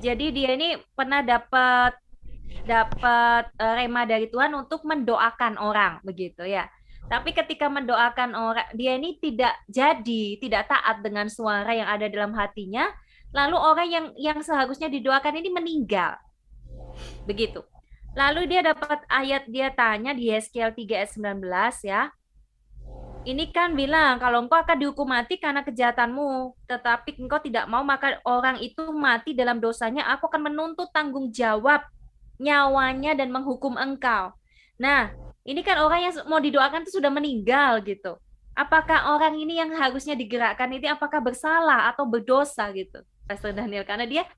[0.00, 1.94] Jadi dia ini pernah dapat
[2.64, 6.68] dapat eh, rema dari Tuhan untuk mendoakan orang begitu ya.
[7.08, 12.36] Tapi ketika mendoakan orang, dia ini tidak jadi, tidak taat dengan suara yang ada dalam
[12.36, 12.84] hatinya.
[13.32, 16.16] Lalu orang yang yang seharusnya didoakan ini meninggal,
[17.28, 17.60] begitu.
[18.16, 22.12] Lalu dia dapat ayat dia tanya di Yeskiel 3 ayat 19 ya.
[23.28, 28.16] Ini kan bilang kalau engkau akan dihukum mati karena kejahatanmu, tetapi engkau tidak mau maka
[28.24, 31.84] orang itu mati dalam dosanya, aku akan menuntut tanggung jawab
[32.40, 34.32] nyawanya dan menghukum engkau.
[34.80, 35.12] Nah,
[35.48, 38.20] ini kan orang yang mau didoakan itu sudah meninggal gitu.
[38.52, 43.88] Apakah orang ini yang harusnya digerakkan ini apakah bersalah atau berdosa gitu, Pastor Daniel?
[43.88, 44.28] Karena dia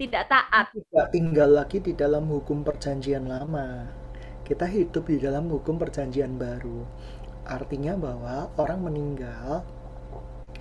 [0.00, 0.72] tidak taat.
[0.72, 3.84] Tidak tinggal lagi di dalam hukum perjanjian lama.
[4.46, 6.86] Kita hidup di dalam hukum perjanjian baru.
[7.44, 9.66] Artinya bahwa orang meninggal,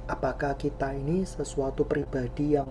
[0.10, 2.68] apakah kita ini sesuatu pribadi yang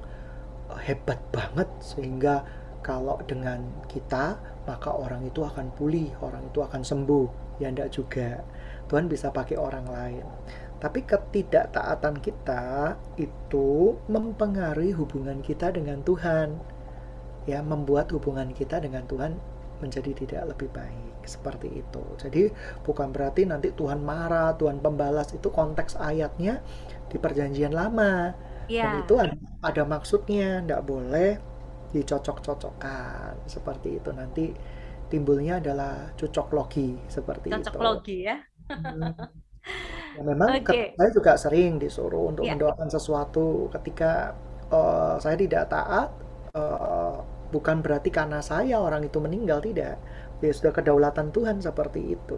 [0.82, 2.42] hebat banget sehingga
[2.82, 4.36] kalau dengan kita
[4.68, 7.60] maka orang itu akan pulih, orang itu akan sembuh.
[7.60, 8.44] Ya enggak juga.
[8.88, 10.26] Tuhan bisa pakai orang lain.
[10.82, 16.60] Tapi ketidaktaatan kita itu mempengaruhi hubungan kita dengan Tuhan.
[17.44, 19.36] Ya, membuat hubungan kita dengan Tuhan
[19.82, 21.28] menjadi tidak lebih baik.
[21.28, 22.04] Seperti itu.
[22.20, 22.52] Jadi
[22.84, 26.64] bukan berarti nanti Tuhan marah, Tuhan pembalas itu konteks ayatnya
[27.10, 28.32] di perjanjian lama.
[28.80, 31.40] Dan Ya, itu ada, ada maksudnya, tidak boleh
[31.94, 34.10] dicocok-cocokkan seperti itu.
[34.10, 34.44] Nanti
[35.10, 37.78] timbulnya adalah cocok logi seperti cocok itu.
[37.80, 38.36] logi ya.
[38.84, 39.14] Hmm.
[40.14, 40.94] Ya memang Oke.
[40.94, 44.38] saya juga sering disuruh untuk Ya, mendoakan sesuatu ketika
[44.70, 46.08] eh, saya tidak taat,
[46.54, 47.16] eh,
[47.50, 49.98] bukan berarti karena saya orang itu meninggal, tidak.
[50.42, 52.36] Ya sudah kedaulatan Tuhan seperti itu.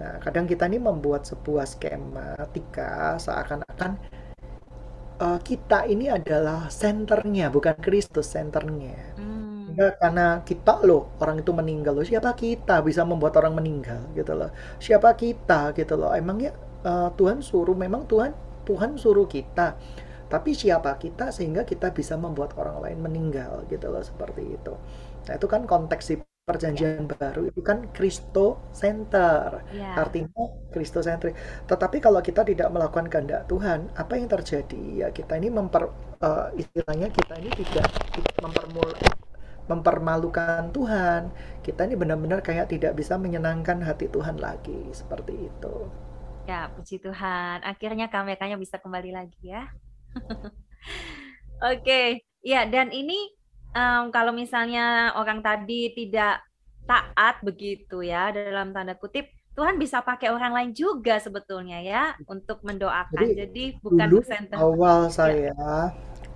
[0.00, 4.00] Nah, kadang kita ini membuat sebuah skematika seakan-akan
[5.24, 8.96] eh, kita ini adalah senternya, bukan Kristus senternya.
[9.18, 12.06] Hmm, Sehingga karena kita loh, orang itu meninggal loh.
[12.06, 14.50] Siapa kita bisa membuat orang meninggal gitu loh.
[14.82, 16.10] Siapa kita gitu loh.
[16.16, 16.50] Emangnya
[16.86, 18.32] eh, Tuhan suruh, memang Tuhan
[18.68, 19.76] Tuhan suruh kita.
[20.30, 24.74] Tapi siapa kita sehingga kita bisa membuat orang lain meninggal gitu loh seperti itu.
[25.26, 26.18] Nah, itu kan konteks ya,
[26.50, 29.62] perjanjian baru itu kan Kristo center.
[29.70, 29.94] ya.
[29.94, 30.42] Artinya
[30.74, 31.38] Kristo sentris.
[31.70, 35.06] Tetapi kalau kita tidak melakukan kehendak Tuhan, apa yang terjadi?
[35.06, 35.86] Ya kita ini memper
[36.18, 37.86] eh, istilahnya kita ini tidak
[38.42, 38.90] mempermul
[39.70, 41.30] mempermalukan Tuhan.
[41.62, 45.74] Kita ini benar-benar kayak tidak bisa menyenangkan hati Tuhan lagi, seperti itu.
[46.50, 47.62] Ya, puji Tuhan.
[47.62, 49.70] Akhirnya kameranya bisa kembali lagi ya.
[51.70, 53.39] Oke, ya dan ini
[53.76, 56.42] em, kalau misalnya orang tadi tidak
[56.88, 62.58] taat begitu ya dalam tanda kutip, Tuhan bisa pakai orang lain juga sebetulnya ya untuk
[62.66, 63.28] mendoakan.
[63.38, 65.34] Jadi Jadi bukan dulu awal Ya.
[65.34, 65.54] saya,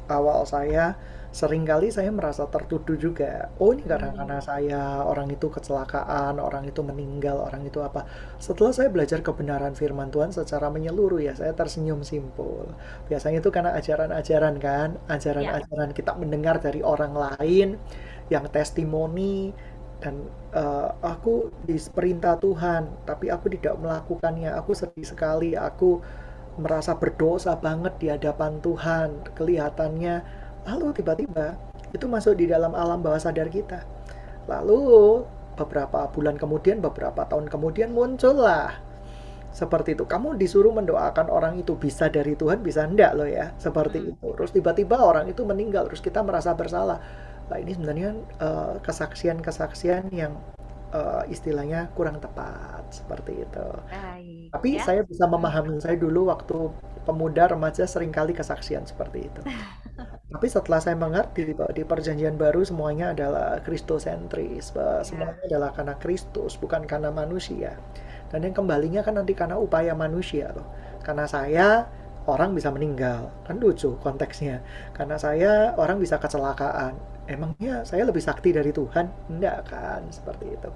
[0.08, 0.94] awal saya
[1.40, 3.50] sering kali saya merasa tertuduh juga.
[3.62, 8.00] Oh ini karena karena Hmm, saya orang itu kecelakaan, orang itu meninggal, orang itu apa.
[8.46, 12.64] Setelah saya belajar kebenaran firman Tuhan secara menyeluruh ya, saya tersenyum simpul.
[13.10, 14.88] Biasanya itu karena ajaran-ajaran kan,
[15.36, 17.68] ya, ajaran-ajaran kita mendengar dari orang lain
[18.32, 19.52] yang testimoni
[20.02, 20.14] dan
[20.52, 24.52] eh, aku diperintah Tuhan, tapi aku tidak melakukannya.
[24.60, 26.00] Aku sedih sekali, aku
[26.60, 29.08] merasa berdosa banget di hadapan Tuhan.
[29.34, 30.14] Kelihatannya
[30.64, 31.56] Lalu tiba-tiba
[31.94, 33.84] itu masuk di dalam alam bawah sadar kita.
[34.50, 35.22] Lalu
[35.54, 38.74] beberapa bulan kemudian, beberapa tahun kemudian muncullah
[39.54, 40.04] seperti itu.
[40.04, 43.54] Kamu disuruh mendoakan orang itu bisa dari Tuhan, bisa enggak loh ya.
[43.56, 44.28] Seperti hmm, itu.
[44.34, 46.98] Terus tiba-tiba orang itu meninggal, terus kita merasa bersalah.
[47.46, 48.10] Nah, ini sebenarnya
[48.42, 50.34] eh, kesaksian-kesaksian yang
[50.90, 53.68] eh, istilahnya kurang tepat seperti itu.
[53.86, 54.82] baik Tapi ya.
[54.82, 56.74] saya bisa memahami, saya dulu waktu
[57.06, 59.40] pemuda remaja sering kali kesaksian seperti itu.
[59.94, 65.70] Tapi setelah saya mengerti bahwa di perjanjian baru semuanya adalah kristosentris, bahwa ya, semuanya adalah
[65.70, 67.78] karena Kristus, bukan karena manusia.
[68.34, 70.66] Dan yang kembalinya kan nanti karena upaya manusia loh.
[71.06, 71.86] Karena saya
[72.26, 74.58] orang bisa meninggal, kan lucu konteksnya.
[74.90, 76.98] Karena saya orang bisa kecelakaan.
[77.30, 79.06] Emangnya saya lebih sakti dari Tuhan?
[79.30, 80.70] Enggak kan, seperti itu.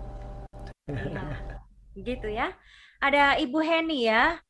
[0.89, 1.35] ya,
[1.99, 2.55] gitu ya.
[3.03, 4.48] Ada Ibu Heni ya.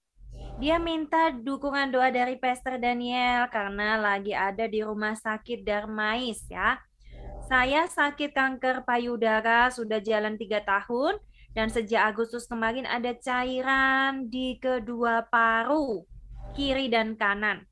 [0.59, 6.83] Dia minta dukungan doa dari Pastor Daniel karena lagi ada di rumah sakit Darmais ya.
[7.47, 11.23] Saya sakit kanker payudara sudah jalan tiga tahun
[11.55, 16.03] dan sejak Agustus kemarin ada cairan di kedua paru,
[16.59, 17.63] kiri dan kanan.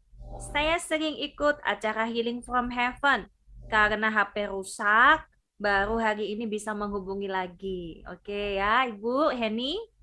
[0.55, 3.27] Saya sering ikut acara Healing from Heaven
[3.66, 5.27] karena HP rusak,
[5.59, 8.07] baru hari ini bisa menghubungi lagi.
[8.07, 9.95] Oke ya, Ibu Heni.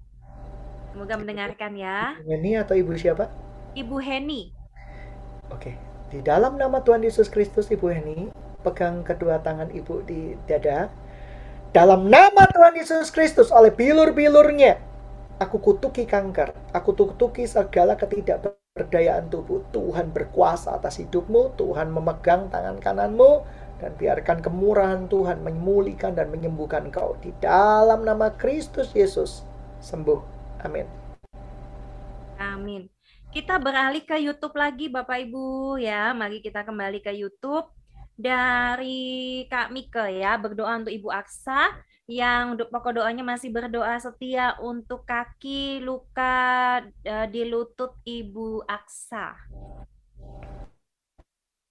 [0.94, 2.14] Semoga mendengarkan ya.
[2.22, 3.26] Ibu Heni atau Ibu siapa?
[3.74, 4.54] Ibu Heni.
[5.50, 5.74] Oke.
[6.14, 8.30] Di dalam nama Tuhan Yesus Kristus, Ibu Heni,
[8.62, 10.94] pegang kedua tangan Ibu di dada.
[11.74, 14.78] Dalam nama Tuhan Yesus Kristus, oleh bilur-bilurnya,
[15.42, 16.54] aku kutuki kanker.
[16.78, 19.66] Aku kutuki segala ketidakberdayaan tubuh.
[19.74, 21.58] Tuhan berkuasa atas hidupmu.
[21.58, 23.42] Tuhan memegang tangan kananmu.
[23.82, 27.18] Dan biarkan kemurahan Tuhan memulihkan dan menyembuhkan kau.
[27.18, 29.42] Di dalam nama Kristus Yesus,
[29.82, 30.33] sembuh.
[30.64, 30.88] Amin.
[32.40, 32.88] Amin.
[33.30, 36.16] Kita beralih ke YouTube lagi Bapak Ibu ya.
[36.16, 37.68] Mari kita kembali ke YouTube
[38.14, 41.74] dari Kak Mika ya, berdoa untuk Ibu Aksa
[42.04, 49.34] yang pokok doanya masih berdoa setia untuk kaki luka uh, di lutut Ibu Aksa.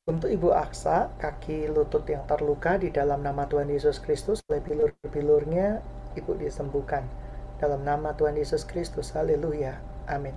[0.08, 5.78] Untuk Ibu Aksa, kaki lutut yang terluka di dalam nama Tuhan Yesus Kristus oleh bilur-bilurnya,
[6.18, 7.06] Ibu disembuhkan.
[7.62, 9.78] Dalam nama Tuhan Yesus Kristus, haleluya.
[10.10, 10.34] Amin.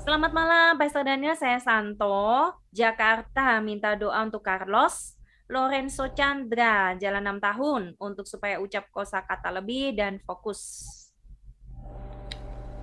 [0.00, 1.36] Selamat malam, Pastor Daniel.
[1.36, 3.60] Saya Santo, Jakarta.
[3.60, 5.20] Minta doa untuk Carlos,
[5.52, 10.88] Lorenzo Chandra, jalan 6 tahun, untuk supaya ucap kosa kata lebih dan fokus.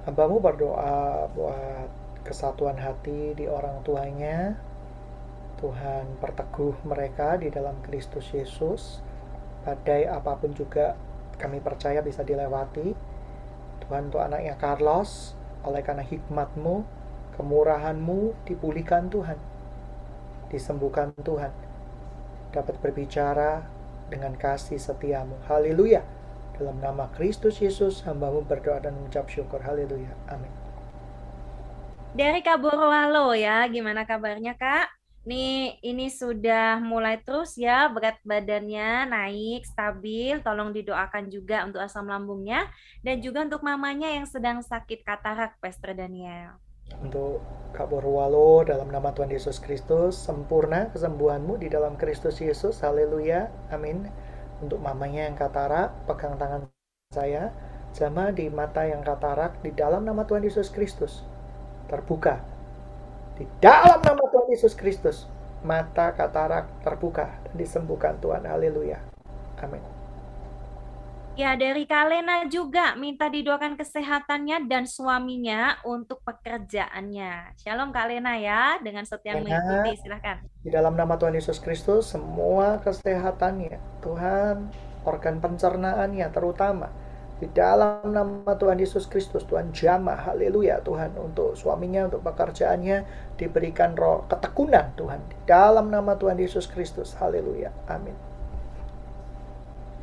[0.06, 1.90] Hambamu berdoa buat
[2.30, 4.54] kesatuan hati di orang tuanya.
[5.58, 9.02] Tuhan perteguh mereka di dalam Kristus Yesus.
[9.66, 10.94] Badai apa pun juga
[11.38, 12.94] kami percaya bisa dilewati.
[13.86, 16.84] Tuhan untuk anaknya Carlos, oleh karena hikmatmu,
[17.40, 19.38] kemurahanmu dipulihkan Tuhan,
[20.50, 21.54] disembuhkan Tuhan,
[22.52, 23.64] dapat berbicara
[24.10, 25.38] dengan kasih setiamu.
[25.46, 26.04] Haleluya.
[26.58, 29.62] Dalam nama Kristus Yesus, hambamu berdoa dan mengucap syukur.
[29.62, 30.10] Haleluya.
[30.26, 30.50] Amin.
[32.18, 34.97] Dari Kak Borwalo ya, gimana kabarnya Kak?
[35.28, 40.40] Nih, ini sudah mulai terus ya berat badannya naik stabil.
[40.40, 42.72] Tolong didoakan juga untuk asam lambungnya
[43.04, 46.56] dan juga untuk mamanya yang sedang sakit katarak, Pastor Daniel.
[47.04, 47.44] Untuk
[47.76, 52.80] Kak Borwalo dalam nama Tuhan Yesus Kristus, sempurna kesembuhanmu di dalam Kristus Yesus.
[52.80, 53.52] Haleluya.
[53.68, 54.08] Amin.
[54.64, 56.72] Untuk mamanya yang katarak, pegang tangan
[57.12, 57.52] saya.
[57.92, 61.28] Jama di mata yang katarak di dalam nama Tuhan Yesus Kristus.
[61.92, 62.40] Terbuka.
[63.38, 65.18] Di dalam nama Tuhan Yesus Kristus.
[65.60, 68.48] Mata katarak terbuka dan disembuhkan Tuhan.
[68.48, 68.96] Haleluya.
[69.60, 69.84] Amin.
[71.36, 77.60] Ya, dari Kalena juga minta didoakan kesehatannya dan suaminya untuk pekerjaannya.
[77.60, 80.40] Shalom Kalena ya, dengan setia mengikuti, silahkan.
[80.64, 84.72] Di dalam nama Tuhan Yesus Kristus, semua kesehatannya, Tuhan,
[85.04, 86.88] organ pencernaannya terutama,
[87.38, 93.06] di dalam nama Tuhan Yesus Kristus, Tuhan jamah, haleluya Tuhan, untuk suaminya, untuk pekerjaannya,
[93.38, 95.22] diberikan roh ketekunan Tuhan.
[95.30, 98.18] Di dalam nama Tuhan Yesus Kristus, haleluya, amin.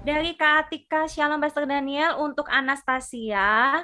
[0.06, 3.82] Dari Kak Atika Shalom Pastor Daniel untuk Anastasia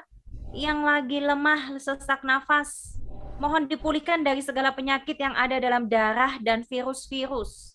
[0.54, 3.02] yang lagi lemah sesak nafas.
[3.40, 7.74] Mohon dipulihkan dari segala penyakit yang ada dalam darah dan virus-virus.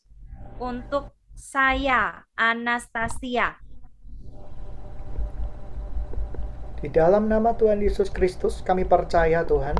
[0.61, 3.64] Untuk saya, Anastasia.
[6.75, 9.79] Di dalam nama Tuhan Yesus Kristus, kami percaya Tuhan,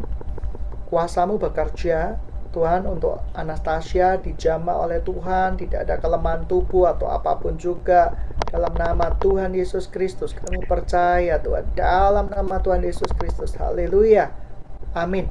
[0.87, 2.15] kuasamu bekerja
[2.55, 8.15] Tuhan untuk Anastasia dijama oleh Tuhan, tidak ada kelemahan tubuh atau apa pun juga.
[8.47, 11.67] Dalam nama Tuhan Yesus Kristus, kami percaya Tuhan.
[11.75, 14.31] Dalam nama Tuhan Yesus Kristus, haleluya.
[14.95, 15.27] Amin.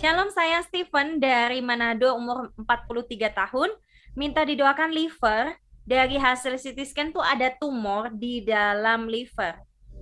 [0.00, 3.76] Shalom, saya Stephen dari Manado, umur 43 tahun.
[4.16, 5.67] Minta didoakan liver.
[5.88, 9.56] Dari hasil CT scan tuh ada tumor di dalam liver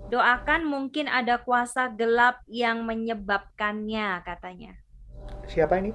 [0.06, 4.78] Doakan mungkin ada kuasa gelap yang menyebabkannya katanya.
[5.50, 5.90] Siapa ini?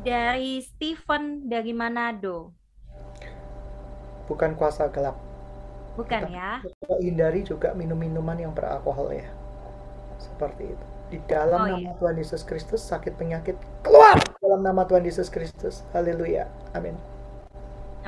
[0.00, 2.56] Dari Stephen dari Manado.
[4.24, 5.20] Bukan kuasa gelap.
[6.00, 6.50] Bukan kita, ya.
[6.64, 9.28] Kita hindari juga minum-minuman yang beralkohol ya.
[10.16, 10.86] Seperti itu.
[11.12, 11.92] Di dalam oh, nama iya.
[12.00, 15.84] Tuhan Yesus Kristus sakit penyakit keluar dalam nama Tuhan Yesus Kristus.
[15.92, 16.48] Haleluya.
[16.72, 16.96] Amin.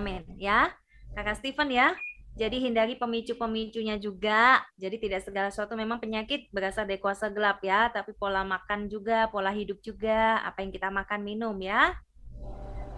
[0.00, 0.72] Amin ya.
[1.12, 1.92] Kakak Stephen ya.
[2.32, 4.64] Jadi hindari pemicu-pemicunya juga.
[4.80, 9.28] Jadi tidak segala sesuatu memang penyakit berasal dari kuasa gelap ya, tapi pola makan juga,
[9.28, 11.92] pola hidup juga, apa yang kita makan minum ya.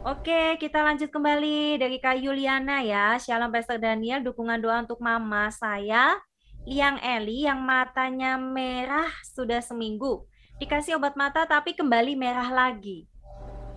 [0.06, 3.18] Oke, kita lanjut kembali dari Kak Yuliana ya.
[3.18, 6.20] Shalom Pastor Daniel, dukungan doa untuk mama saya
[6.64, 10.24] Liang Eli yang matanya merah sudah seminggu.
[10.62, 13.04] Dikasih obat mata tapi kembali merah lagi.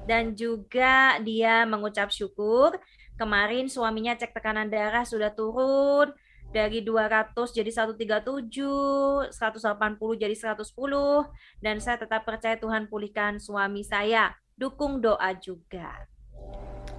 [0.07, 2.79] Dan juga dia mengucap syukur.
[3.17, 6.13] Kemarin suaminya cek tekanan darah sudah turun
[6.53, 8.29] dari 200 jadi 137,
[9.33, 10.63] 180 jadi 110
[11.59, 14.37] dan saya tetap percaya Tuhan pulihkan suami saya.
[14.57, 16.07] Dukung doa juga.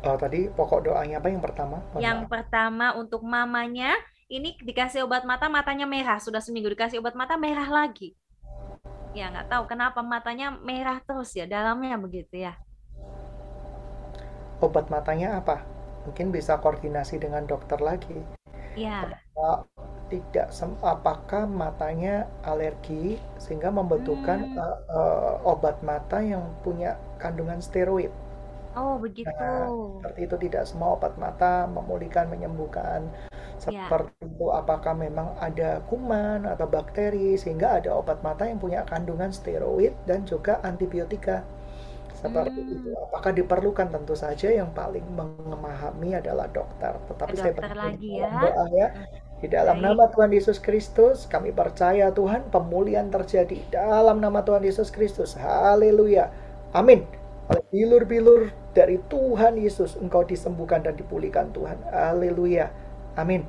[0.07, 1.83] Oh, tadi pokok doanya apa yang pertama?
[1.95, 3.99] Oh, yang pertama untuk mamanya
[4.29, 8.13] ini dikasih obat mata matanya merah sudah seminggu dikasih obat mata merah lagi
[9.17, 12.55] ya nggak tahu kenapa matanya merah terus ya dalamnya begitu ya
[14.61, 15.65] obat matanya apa
[16.09, 18.25] mungkin bisa koordinasi dengan dokter lagi
[18.73, 19.13] ya
[20.09, 20.49] tidak
[20.81, 24.57] apakah matanya alergi sehingga membutuhkan hmm.
[24.57, 28.09] uh, uh, obat mata yang punya kandungan steroid
[28.79, 29.27] Oh, begitu.
[29.27, 29.67] Nah,
[29.99, 33.11] seperti itu tidak semua obat mata memulihkan, menyembuhkan.
[33.11, 33.27] Ya.
[33.59, 34.31] Seperti ya.
[34.31, 39.99] itu apakah memang ada kuman atau bakteri sehingga ada obat mata yang punya kandungan steroid
[40.07, 41.43] dan juga antibiotika.
[42.19, 42.75] Seperti hmm.
[42.75, 42.89] itu.
[42.99, 45.07] Apakah diperlukan tentu saja yang paling
[45.47, 46.99] memahami adalah dokter.
[47.07, 48.31] Tetapi dokter saya lagi ya.
[48.35, 48.89] Doa ya.
[49.39, 49.87] Di dalam Baik.
[49.87, 55.39] nama Tuhan Yesus Kristus, kami percaya Tuhan pemulihan terjadi dalam nama Tuhan Yesus Kristus.
[55.39, 56.35] Haleluya.
[56.75, 57.07] Amin
[57.49, 61.81] oleh bilur-bilur dari Tuhan Yesus engkau disembuhkan dan dipulihkan Tuhan.
[61.89, 62.69] Haleluya.
[63.17, 63.49] Amin.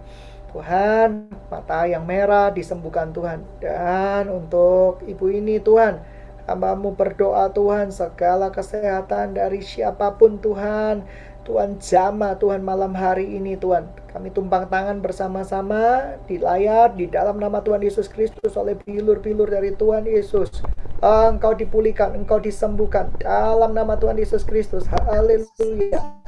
[0.50, 3.44] Tuhan, mata yang merah disembuhkan Tuhan.
[3.62, 6.02] Dan untuk ibu ini Tuhan,
[6.50, 11.06] hambamu berdoa Tuhan, segala kesehatan dari siapa pun Tuhan,
[11.50, 13.90] Tuhan jama Tuhan malam hari ini Tuhan.
[14.14, 19.74] Kami tumpang tangan bersama-sama di layar di dalam nama Tuhan Yesus Kristus oleh bilur-bilur dari
[19.74, 20.62] Tuhan Yesus.
[21.02, 24.86] Engkau dipulihkan, engkau disembuhkan dalam nama Tuhan Yesus Kristus.
[24.86, 26.22] Haleluya.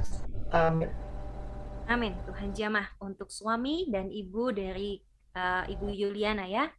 [0.49, 0.89] Amin.
[1.85, 2.17] Amin.
[2.25, 5.05] Tuhan jamah untuk suami dan ibu dari
[5.35, 6.71] uh, Ibu Yuliana ya.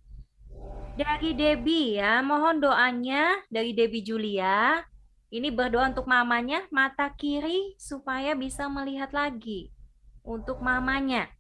[0.93, 4.85] Dari Debbie ya, mohon doanya dari Debbie Julia.
[5.33, 9.73] Ini berdoa untuk mamanya mata kiri supaya bisa melihat lagi.
[10.21, 11.33] Untuk mamanya.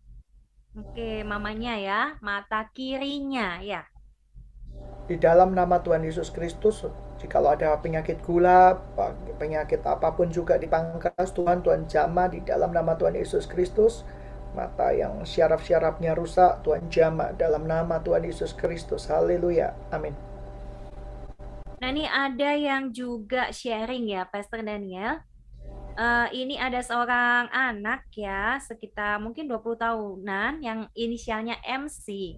[0.72, 3.84] Oke, mamanya ya, mata kirinya ya.
[5.04, 6.88] Di dalam nama Tuhan Yesus Kristus,
[7.22, 8.74] Jikalau ada penyakit gula,
[9.38, 14.02] penyakit apa pun juga di pangkas, Tuhan Tuhan jama di dalam nama Tuhan Yesus Kristus.
[14.52, 19.08] Mata yang syaraf-syarafnya rusak, Tuhan jama dalam nama Tuhan Yesus Kristus.
[19.08, 19.72] Haleluya.
[19.88, 20.12] Amin.
[21.80, 25.24] Nah ini ada yang juga sharing ya, Pastor Daniel.
[25.92, 32.36] Uh, ini ada seorang anak ya, sekitar mungkin 20 tahunan yang inisialnya MC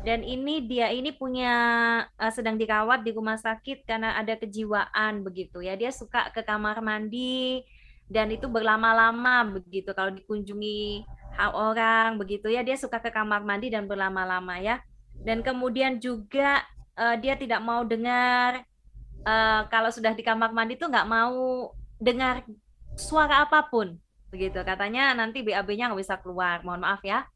[0.00, 1.52] dan ini dia ini punya
[2.16, 6.80] uh, sedang dirawat di rumah sakit karena ada kejiwaan begitu ya dia suka ke kamar
[6.80, 7.60] mandi
[8.08, 11.04] dan itu berlama-lama begitu kalau dikunjungi
[11.38, 14.82] orang begitu ya dia suka ke kamar mandi dan berlama-lama ya
[15.20, 16.64] dan kemudian juga
[16.96, 18.64] uh, dia tidak mau dengar
[19.24, 21.70] uh, kalau sudah di kamar mandi tuh nggak mau
[22.00, 22.42] dengar
[22.96, 23.96] suara apa pun
[24.30, 27.26] begitu katanya nanti BAB-nya nggak bisa keluar mohon maaf ya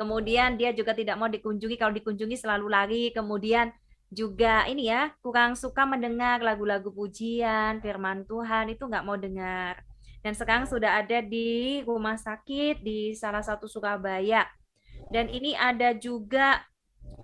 [0.00, 3.04] Kemudian dia juga tidak mau dikunjungi, kalau dikunjungi selalu lari.
[3.12, 3.68] Kemudian
[4.08, 9.84] juga ini ya, kurang suka mendengar lagu-lagu pujian, firman Tuhan, itu nggak mau dengar.
[10.20, 14.44] Dan sekarang sudah ada di rumah sakit di salah satu Surabaya.
[15.08, 16.60] Dan ini ada juga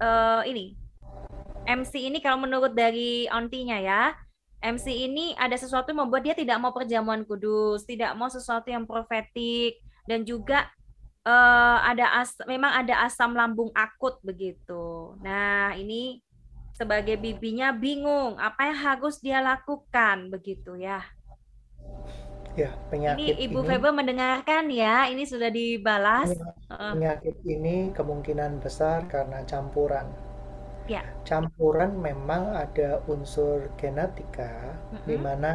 [0.01, 0.75] uh, ini,
[1.67, 4.15] MC ini kalau menurut dari ontinya ya,
[4.65, 8.89] MC ini ada sesuatu yang membuat dia tidak mau perjamuan kudus, tidak mau sesuatu yang
[8.89, 9.79] profetik,
[10.09, 10.67] dan juga
[11.27, 15.15] uh, ada as memang ada asam lambung akut begitu.
[15.21, 16.23] Nah, ini
[16.73, 21.03] sebagai bibinya bingung apa yang harus dia lakukan begitu ya.
[22.57, 26.33] Ya, penyakit ini Ibu ini, Febe mendengarkan ya, ini sudah dibalas.
[26.73, 30.09] Penyakit ini kemungkinan besar karena campuran.
[30.89, 31.05] Ya.
[31.29, 35.05] Campuran memang ada unsur genetika mm -hmm.
[35.05, 35.53] di mana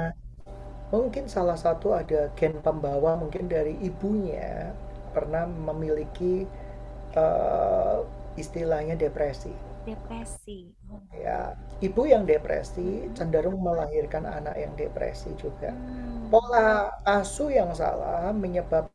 [0.94, 4.76] mungkin salah satu ada gen pembawa mungkin dari ibunya
[5.16, 6.46] pernah memiliki
[7.16, 8.06] uh,
[8.38, 9.52] istilahnya depresi.
[9.88, 10.81] Depresi.
[11.16, 13.16] Ya, ibu yang depresi hmm.
[13.16, 15.72] cenderung melahirkan anak yang depresi juga.
[15.72, 16.28] Hmm.
[16.32, 18.92] Pola asuh yang salah menyebabkan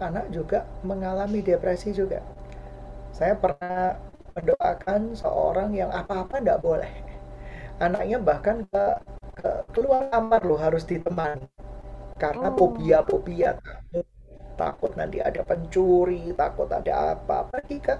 [0.00, 2.24] anak juga mengalami depresi juga.
[3.12, 3.98] Saya pernah
[4.32, 6.92] mendoakan seorang yang apa-apa tidak boleh.
[7.80, 8.84] Anaknya bahkan ke,
[9.40, 11.48] ke keluar kamar loh harus ditemani
[12.20, 12.76] karena oh
[14.60, 17.48] takut nanti ada pencuri, takut ada apa.
[17.48, 17.96] Pergi ke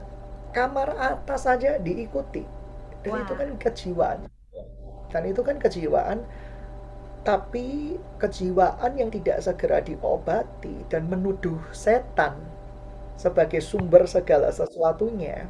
[0.53, 2.60] kamar atas saja diikuti.
[3.05, 3.23] Dan Wah.
[3.25, 4.21] itu kan kejiwaan.
[5.11, 6.19] Dan itu kan kejiwaan
[7.21, 12.33] tapi kejiwaan yang tidak segera diobati dan menuduh setan
[13.21, 15.45] sebagai sumber segala sesuatunya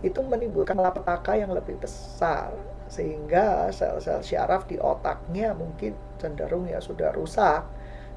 [0.00, 2.56] itu menimbulkan malapetaka yang lebih besar
[2.88, 7.64] sehingga sel-sel syaraf di otaknya mungkin cenderung ya sudah rusak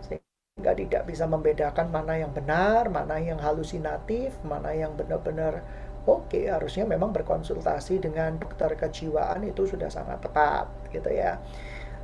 [0.03, 5.63] sehingga tidak bisa membedakan mana yang benar, mana yang halusinatif, mana yang benar-benar
[6.07, 11.35] oke okay, harusnya memang berkonsultasi dengan dokter kejiwaan itu sudah sangat tepat gitu ya.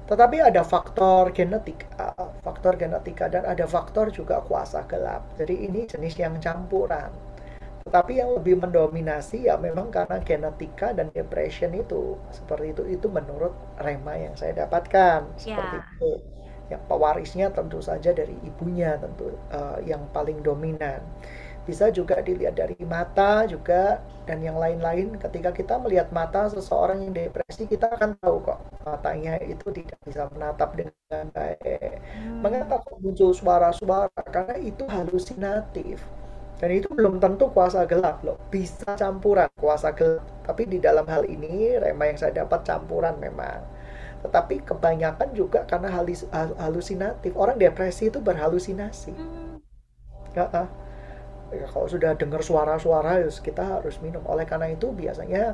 [0.03, 2.11] Tetapi ada faktor genetika,
[2.43, 5.23] faktor genetika dan ada faktor juga kuasa gelap.
[5.39, 7.07] Jadi ini jenis yang campuran.
[7.87, 13.55] Tetapi yang lebih mendominasi ya memang karena genetika dan depression itu seperti itu itu menurut
[13.79, 15.91] rema yang saya dapatkan seperti yeah.
[15.95, 16.11] itu.
[16.71, 20.99] Yang pewarisnya tentu saja dari ibunya tentu uh, yang paling dominan
[21.63, 25.15] bisa juga dilihat dari mata juga dan yang lain-lain.
[25.15, 30.27] Ketika kita melihat mata seseorang yang depresi kita akan tahu kok matanya itu tidak bisa
[30.35, 32.03] menatap dengan baik.
[32.19, 32.43] Hmm.
[32.43, 34.11] mengapa kok muncul suara-suara?
[34.27, 36.03] Karena itu halusinatif.
[36.59, 38.39] Dan itu belum tentu kuasa gelap loh.
[38.51, 40.23] Bisa campuran kuasa gelap.
[40.43, 43.63] Tapi di dalam hal ini rema yang saya dapat campuran memang.
[44.23, 45.91] Tetapi kebanyakan juga karena
[46.59, 47.35] halusinatif.
[47.35, 49.11] Orang depresi itu berhalusinasi.
[49.15, 49.59] Hmm.
[50.35, 50.47] ya,
[51.53, 54.25] ya, kalau sudah dengar suara-suara kita harus minum.
[54.25, 55.53] Oleh karena itu biasanya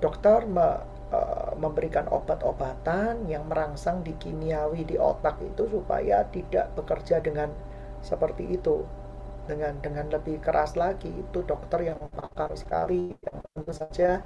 [0.00, 0.82] dokter me,
[1.12, 7.52] uh, memberikan obat-obatan yang merangsang di kimiawi di otak itu supaya tidak bekerja dengan
[8.04, 8.84] seperti itu
[9.46, 14.20] dengan dengan lebih keras lagi itu dokter yang pakar sekali yang tentu saja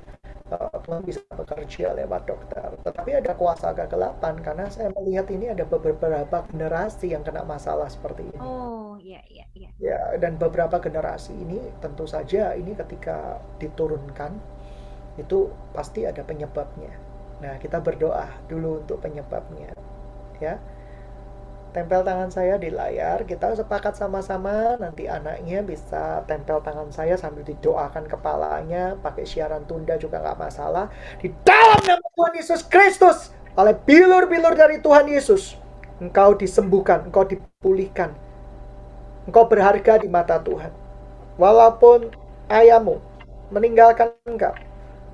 [0.51, 2.69] uh, Tuhan bisa bekerja lewat dokter.
[2.83, 8.27] Tetapi ada kuasa kegelapan karena saya melihat ini ada beberapa generasi yang kena masalah seperti
[8.27, 8.41] ini.
[8.41, 9.71] Oh iya iya iya.
[9.79, 14.35] Ya dan beberapa generasi ini tentu saja ini ketika diturunkan
[15.21, 16.91] itu pasti ada penyebabnya.
[17.45, 19.77] Nah kita berdoa dulu untuk penyebabnya
[20.41, 20.57] ya
[21.71, 27.47] tempel tangan saya di layar kita sepakat sama-sama nanti anaknya bisa tempel tangan saya sambil
[27.47, 30.91] didoakan kepalanya pakai siaran tunda juga nggak masalah.
[31.23, 35.55] Di dalam nama Tuhan Yesus Kristus oleh bilur-bilur dari Tuhan Yesus
[36.03, 38.15] engkau disembuhkan engkau dipulihkan
[39.31, 40.75] engkau berharga di mata Tuhan.
[41.39, 42.11] Walaupun
[42.51, 42.99] ayahmu
[43.55, 44.53] meninggalkan engkau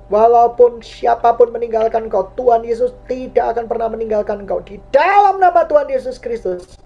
[0.07, 4.63] Walaupun siapa pun meninggalkan engkau, Tuhan Yesus tidak akan pernah meninggalkan engkau.
[4.63, 6.79] Di dalam nama Tuhan Yesus Kristus,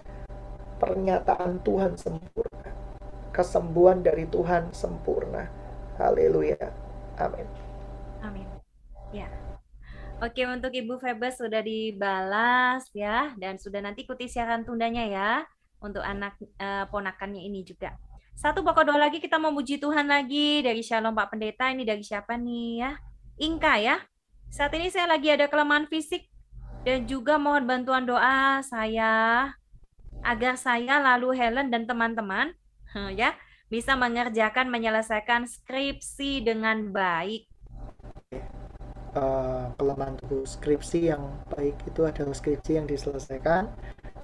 [0.81, 2.73] pernyataan Tuhan sempurna.
[3.29, 5.45] Kesembuhan dari Tuhan sempurna.
[6.01, 6.73] Haleluya.
[7.21, 7.45] Amin.
[8.25, 8.49] Amin.
[9.13, 9.29] Ya.
[10.17, 15.31] Oke, untuk Ibu Febes sudah dibalas ya dan sudah nanti ikuti siaran tundanya ya
[15.77, 17.93] untuk anak uh, ponakannya ini juga.
[18.33, 22.33] Satu pokok doa lagi kita memuji Tuhan lagi dari Shalom Pak Pendeta ini dari siapa
[22.33, 23.10] nih ya?
[23.37, 24.01] Inka ya.
[24.51, 26.27] Saat ini saya lagi ada kelemahan fisik
[26.83, 29.47] dan juga mohon bantuan doa saya
[30.21, 32.51] agar saya lalu Helen dan teman-teman
[33.15, 33.37] ya
[33.71, 37.47] bisa mengerjakan menyelesaikan skripsi dengan baik.
[39.11, 43.67] Uh, kelemahan tubuh skripsi yang baik itu adalah skripsi yang diselesaikan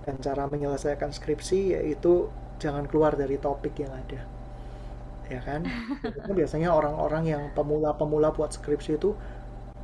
[0.08, 4.37] dan cara menyelesaikan skripsi yaitu jangan keluar dari topik yang ada
[5.28, 5.62] ya kan
[6.38, 9.12] biasanya orang-orang yang pemula-pemula buat skripsi itu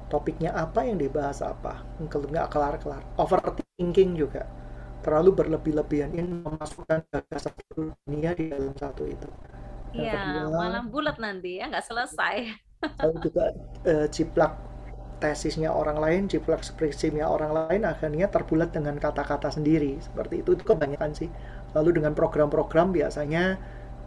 [0.08, 4.48] topiknya apa yang dibahas apa nggak kelar-kelar overthinking juga
[5.04, 9.30] terlalu berlebih-lebihan ini memasukkan gagasan dunia di dalam satu itu
[9.94, 12.50] Iya, malam bulat nanti ya nggak selesai.
[12.98, 13.54] Lalu juga
[14.10, 14.58] ciplak
[15.22, 20.02] tesisnya orang lain, ciplak skripsinya orang lain, akhirnya terbulat dengan kata-kata sendiri.
[20.02, 21.30] Seperti itu, itu kebanyakan sih.
[21.78, 23.62] Lalu dengan program-program biasanya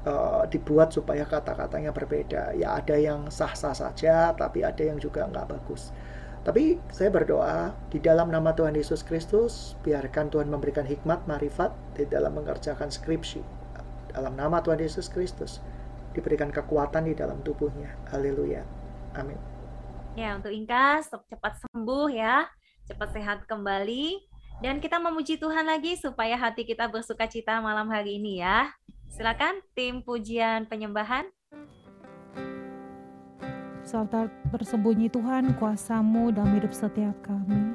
[0.07, 2.55] uh, dibuat supaya kata-katanya berbeda.
[2.55, 5.91] Ya ada yang sah-sah saja, tapi ada yang juga nggak bagus.
[6.47, 12.07] Tapi saya berdoa di dalam nama Tuhan Yesus Kristus, biarkan Tuhan memberikan hikmat, marifat di
[12.07, 13.43] dalam mengerjakan skripsi.
[14.15, 15.59] Dalam nama Tuhan Yesus Kristus,
[16.15, 17.99] diberikan kekuatan di dalam tubuhnya.
[18.15, 18.63] Haleluya.
[19.19, 19.37] Amin.
[20.15, 22.47] Ya, untuk Inka, cepat sembuh ya.
[22.87, 24.23] Cepat sehat kembali.
[24.63, 28.73] Dan kita memuji Tuhan lagi supaya hati kita bersuka cita malam hari ini ya.
[29.17, 31.25] Silakan tim pujian penyembahan.
[33.81, 37.73] Serta bersembunyi Tuhan kuasamu dalam hidup setiap kami.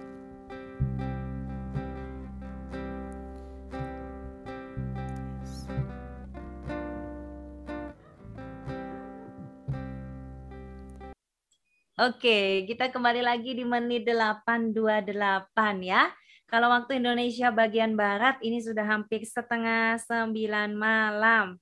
[11.97, 16.05] Oke, kita kembali lagi di menit 828 ya.
[16.51, 21.55] Kalau waktu Indonesia bagian Barat ini sudah hampir setengah sembilan malam.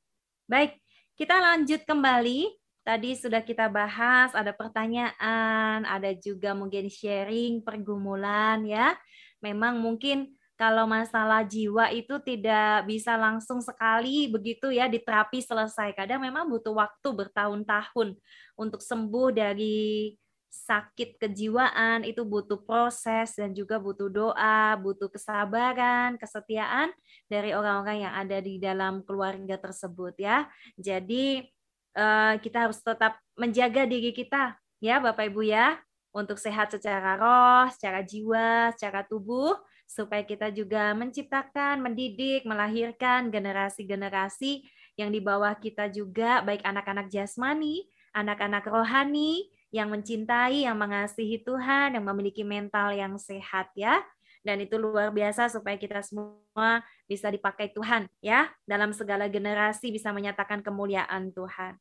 [0.49, 0.81] Baik,
[1.13, 2.57] kita lanjut kembali.
[2.81, 8.97] Tadi sudah kita bahas, ada pertanyaan, ada juga mungkin sharing, pergumulan ya.
[9.45, 15.93] Memang mungkin kalau masalah jiwa itu tidak bisa langsung sekali begitu ya di terapi selesai.
[15.93, 18.17] Kadang memang butuh waktu bertahun-tahun
[18.57, 20.17] untuk sembuh dari
[20.49, 26.89] sakit kejiwaan itu butuh proses dan juga butuh doa, butuh kesabaran, kesetiaan
[27.29, 30.49] dari orang-orang yang ada di dalam keluarga tersebut ya.
[30.75, 31.45] Jadi
[31.93, 35.77] eh, kita harus tetap menjaga diri kita ya Bapak Ibu ya
[36.09, 39.53] untuk sehat secara roh, secara jiwa, secara tubuh
[39.89, 44.61] supaya kita juga menciptakan, mendidik, melahirkan generasi-generasi
[45.01, 51.97] yang di bawah kita juga, baik anak-anak jasmani, anak-anak rohani, yang mencintai, yang mengasihi Tuhan,
[51.97, 54.01] yang memiliki mental yang sehat ya.
[54.41, 60.15] Dan itu luar biasa supaya kita semua bisa dipakai Tuhan ya, dalam segala generasi bisa
[60.15, 61.75] menyatakan kemuliaan Tuhan.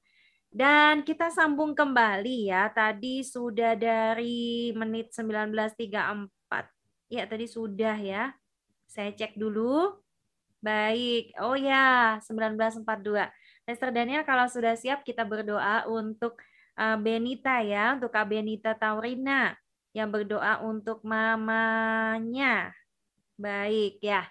[0.48, 6.78] Dan kita sambung kembali ya, tadi sudah dari menit 1934
[7.08, 8.36] Ya, tadi sudah ya.
[8.84, 9.96] Saya cek dulu.
[10.60, 11.32] Baik.
[11.40, 13.32] Oh ya, 1942.
[13.64, 16.36] Lester Daniel kalau sudah siap kita berdoa untuk
[17.02, 19.50] Benita ya, untuk Kak Benita Taurina
[19.90, 22.70] yang berdoa untuk mamanya.
[23.34, 24.26] Baik ya.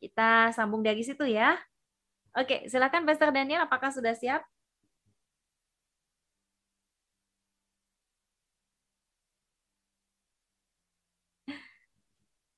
[0.00, 1.56] Kita sambung dari situ ya.
[2.36, 4.44] Oke, silakan Pastor Daniel apakah sudah siap?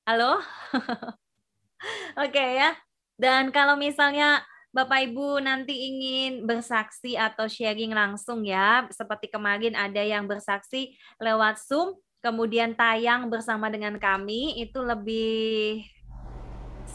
[0.07, 0.41] Halo?
[2.23, 2.75] Oke ya.
[3.19, 9.97] Dan kalau misalnya Bapak Ibu nanti ingin bersaksi atau sharing langsung ya, seperti kemarin ada
[9.97, 15.81] yang bersaksi lewat Zoom, kemudian tayang bersama dengan kami, itu lebih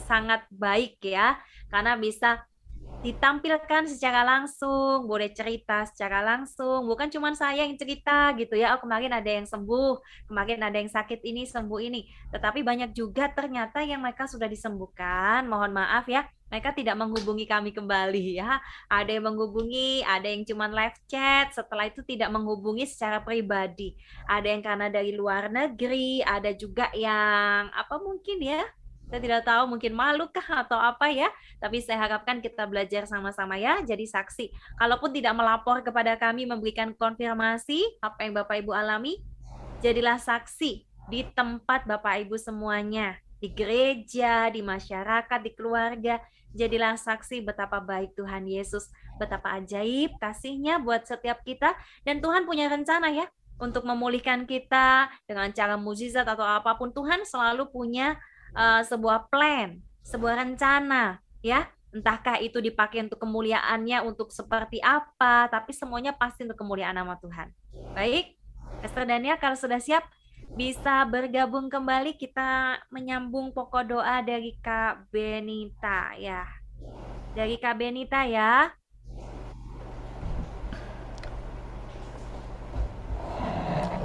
[0.07, 1.35] sangat baik ya,
[1.66, 2.47] karena bisa
[3.03, 8.81] ditampilkan secara langsung, boleh cerita secara langsung, bukan cuma saya yang cerita gitu ya, oh
[8.81, 9.99] kemarin ada yang sembuh,
[10.31, 15.43] kemarin ada yang sakit ini, sembuh ini, tetapi banyak juga ternyata yang mereka sudah disembuhkan,
[15.51, 16.22] mohon maaf ya,
[16.55, 21.90] mereka tidak menghubungi kami kembali ya, ada yang menghubungi, ada yang cuma live chat, setelah
[21.90, 23.98] itu tidak menghubungi secara pribadi,
[24.30, 28.62] ada yang karena dari luar negeri, ada juga yang apa mungkin ya,
[29.11, 31.26] saya tidak tahu mungkin malu kah atau apa ya,
[31.59, 34.78] tapi saya harapkan kita belajar sama-sama ya, jadi saksi.
[34.78, 39.18] Kalaupun tidak melapor kepada kami memberikan konfirmasi apa yang Bapak Ibu alami,
[39.82, 46.22] jadilah saksi di tempat Bapak Ibu semuanya, di gereja, di masyarakat, di keluarga,
[46.55, 48.88] jadilah saksi betapa baik Tuhan Yesus,
[49.18, 51.74] betapa ajaib kasihnya buat setiap kita,
[52.07, 53.26] dan Tuhan punya rencana ya,
[53.59, 58.18] untuk memulihkan kita dengan cara mujizat atau apa pun Tuhan selalu punya
[58.55, 61.68] uh, sebuah plan, sebuah rencana, ya.
[61.94, 67.55] Entahkah itu dipakai untuk kemuliaannya, untuk seperti apa, tapi semuanya pasti untuk kemuliaan nama Tuhan.
[67.94, 68.34] Baik,
[68.82, 70.02] Esther Daniel kalau sudah siap,
[70.55, 76.46] bisa bergabung kembali kita menyambung pokok doa dari Kak Benita ya.
[77.34, 78.70] Dari Kak Benita ya.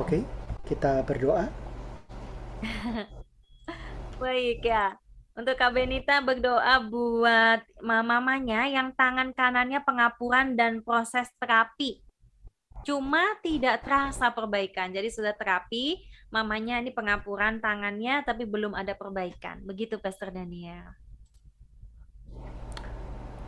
[0.01, 0.25] Oke,
[0.65, 1.45] kita berdoa.
[4.21, 4.97] Baik ya.
[5.37, 12.01] Untuk Kak Benita berdoa buat mamanya yang tangan kanannya pengapuran dan proses terapi.
[12.81, 14.89] Cuma tidak terasa perbaikan.
[14.89, 19.61] Jadi sudah terapi, mamanya ini pengapuran tangannya tapi belum ada perbaikan.
[19.65, 20.93] Begitu Pastor Daniel.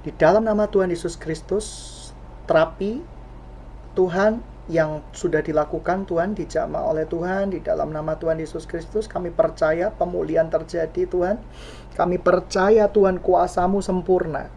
[0.01, 1.65] Di dalam nama Tuhan Yesus Kristus,
[2.49, 3.05] terapi
[3.93, 9.33] Tuhan yang sudah dilakukan Tuhan dijamah oleh Tuhan di dalam nama Tuhan Yesus Kristus kami
[9.33, 11.41] percaya pemulihan terjadi Tuhan
[11.97, 14.47] kami percaya Tuhan kuasamu sempurna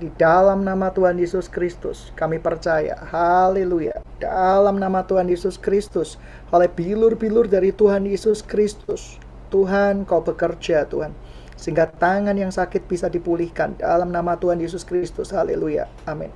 [0.00, 2.96] di dalam nama Tuhan Yesus Kristus kami percaya.
[3.12, 4.00] Haleluya.
[4.16, 6.16] Dalam nama Tuhan Yesus Kristus
[6.48, 9.20] oleh bilur-bilur dari Tuhan Yesus Kristus.
[9.52, 11.12] Tuhan kau bekerja Tuhan.
[11.60, 13.76] Sehingga tangan yang sakit bisa dipulihkan.
[13.76, 15.84] Dalam nama Tuhan Yesus Kristus haleluya.
[16.08, 16.32] Amin.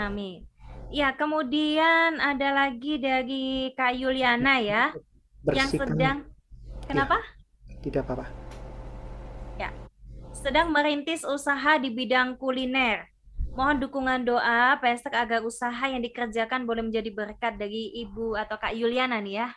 [0.00, 0.48] Amin.
[0.88, 4.94] Ya, kemudian ada lagi dari Kak Yuliana ya,
[5.42, 6.22] yang sedang
[6.86, 7.18] kenapa?
[7.66, 8.43] Ya, tidak apa-apa.
[10.44, 13.08] Sedang merintis usaha di bidang kuliner.
[13.56, 18.76] Mohon dukungan doa Pesek agar usaha yang dikerjakan boleh menjadi berkat dari Ibu atau Kak
[18.76, 19.48] Yuliana nih ya.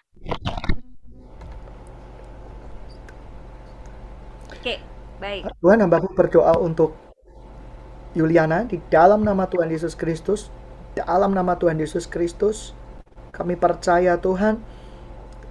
[4.47, 4.79] Oke,
[5.19, 5.51] baik.
[5.59, 6.95] Tuhan hambaku berdoa untuk
[8.15, 10.47] Yuliana di dalam nama Tuhan Yesus Kristus
[10.95, 12.71] dalam nama Tuhan Yesus Kristus,
[13.35, 14.57] kami percaya Tuhan,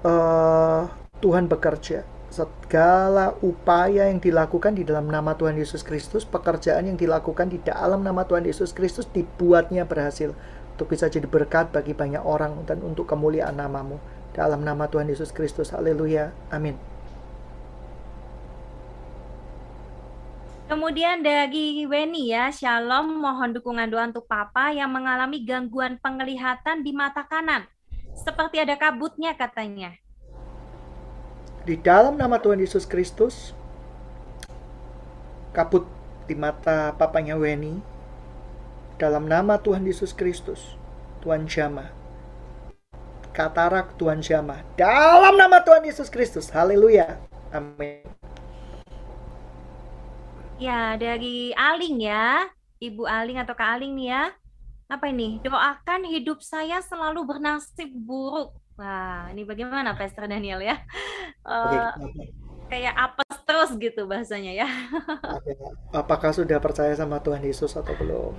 [0.01, 0.89] uh,
[1.20, 2.16] Tuhan bekerja.
[2.37, 8.05] Segala upaya yang dilakukan di dalam nama Tuhan Yesus Kristus, pekerjaan yang dilakukan di dalam
[8.05, 10.37] nama Tuhan Yesus Kristus dibuatnya berhasil
[10.76, 13.97] untuk bisa jadi berkat bagi banyak orang dan untuk kemuliaan namamu.
[14.37, 16.76] Dalam nama Tuhan Yesus Kristus, haleluya, amin.
[20.68, 26.93] Kemudian dari Weni ya, Shalom, mohon dukungan doa untuk Papa yang mengalami gangguan penglihatan di
[26.93, 27.64] mata kanan.
[28.12, 29.97] Seperti ada kabutnya katanya.
[31.67, 33.51] Di dalam nama Tuhan Yesus Kristus,
[35.51, 35.83] kabut
[36.31, 37.83] di mata papanya Weni,
[39.03, 40.79] dalam nama Tuhan Yesus Kristus,
[41.27, 41.91] Tuhan Jama,
[43.35, 47.19] katarak Tuhan Jama, dalam nama Tuhan Yesus Kristus, haleluya,
[47.51, 48.07] amin.
[50.62, 52.47] Ya, dari Aling ya.
[52.79, 54.31] Ibu Aling atau Kak Aling nih ya.
[54.87, 55.43] Apa ini?
[55.43, 58.55] Doakan hidup saya selalu bernasib buruk.
[58.77, 60.77] Wah, ini bagaimana Pastor Daniel ya?
[61.49, 61.97] Uh,
[62.68, 64.68] kayak apa terus gitu bahasanya ya.
[65.97, 68.37] Apakah sudah percaya sama Tuhan Yesus atau belum?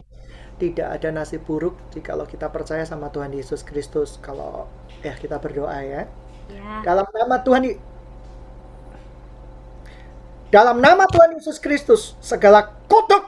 [0.61, 4.21] Tidak ada nasib buruk jika kita percaya sama Tuhan Yesus Kristus.
[4.21, 4.69] Kalau
[5.01, 6.05] ya kita berdoa ya.
[6.53, 6.71] ya.
[6.85, 7.61] Dalam nama Tuhan
[10.47, 13.25] dalam nama Tuhan Yesus Kristus, segala kutuk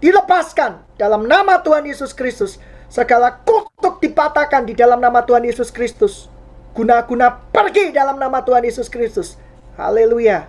[0.00, 0.80] dilepaskan.
[0.96, 2.56] Dalam nama Tuhan Yesus Kristus,
[2.88, 6.32] segala kutuk dipatahkan di dalam nama Tuhan Yesus Kristus.
[6.76, 9.40] Guna-guna pergi dalam nama Tuhan Yesus Kristus.
[9.80, 10.44] Haleluya.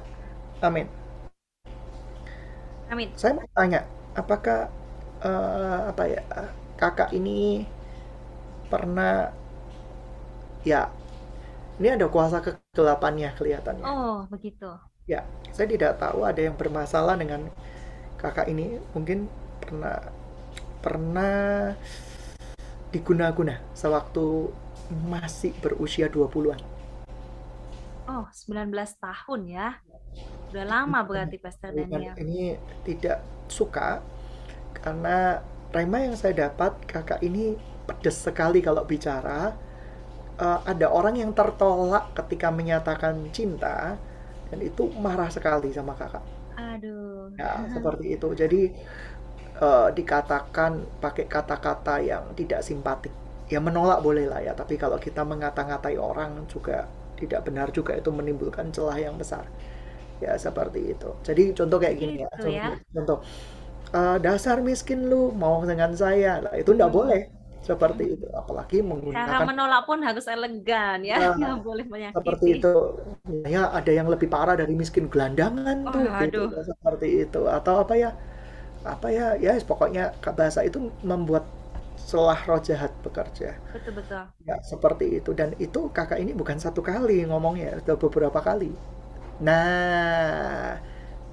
[0.60, 0.92] Amin.
[2.92, 3.16] Amin.
[3.16, 4.68] Saya mau tanya, apakah
[5.24, 6.22] uh, apa ya
[6.76, 7.64] kakak ini
[8.68, 9.32] pernah
[10.68, 10.92] ya
[11.80, 13.88] ini ada kuasa kegelapannya kelihatannya.
[13.88, 14.68] Oh, begitu.
[15.08, 15.24] Ya,
[15.56, 17.48] saya tidak tahu ada yang bermasalah dengan
[18.20, 18.84] kakak ini.
[18.92, 19.32] Mungkin
[19.64, 20.12] pernah
[20.84, 21.72] pernah
[22.92, 24.52] diguna-guna sewaktu
[24.90, 26.60] masih berusia 20-an.
[28.08, 28.72] Oh, 19
[29.04, 29.70] tahun ya.
[30.52, 32.16] Udah lama berarti Pastor Daniel.
[32.16, 32.56] Ini
[32.88, 33.20] tidak
[33.52, 34.00] suka
[34.72, 35.44] karena
[35.76, 39.56] rema yang saya dapat kakak ini pedes sekali kalau bicara.
[40.38, 43.98] Uh, ada orang yang tertolak ketika menyatakan cinta,
[44.54, 46.22] dan itu marah sekali sama kakak.
[46.56, 47.34] Aduh.
[47.36, 48.28] Ya seperti itu.
[48.38, 48.62] Jadi
[49.60, 53.12] uh, dikatakan pakai kata-kata yang tidak simpatik.
[53.48, 58.12] Ya menolak boleh lah ya, tapi kalau kita mengata-ngatai orang juga tidak benar juga itu
[58.12, 59.48] menimbulkan celah yang besar.
[60.20, 61.10] Ya seperti itu.
[61.24, 62.28] Jadi contoh kayak gini ya.
[62.36, 62.68] gitu ya.
[62.68, 63.18] Contoh, contoh
[63.96, 67.00] uh, dasar miskin lu mau dengan saya, lah itu tidak hmm.
[67.00, 67.22] boleh
[67.68, 72.46] seperti itu apalagi menggunakan cara menolak pun harus elegan ya nah, nggak boleh menyakiti seperti
[72.64, 72.74] itu
[73.44, 77.94] ya ada yang lebih parah dari miskin gelandangan oh, tuh gitu, seperti itu atau apa
[78.00, 78.16] ya
[78.88, 81.44] apa ya ya pokoknya bahasa itu membuat
[82.08, 86.80] selah roh jahat bekerja betul betul ya seperti itu dan itu kakak ini bukan satu
[86.80, 88.72] kali ngomongnya sudah beberapa kali
[89.44, 90.80] nah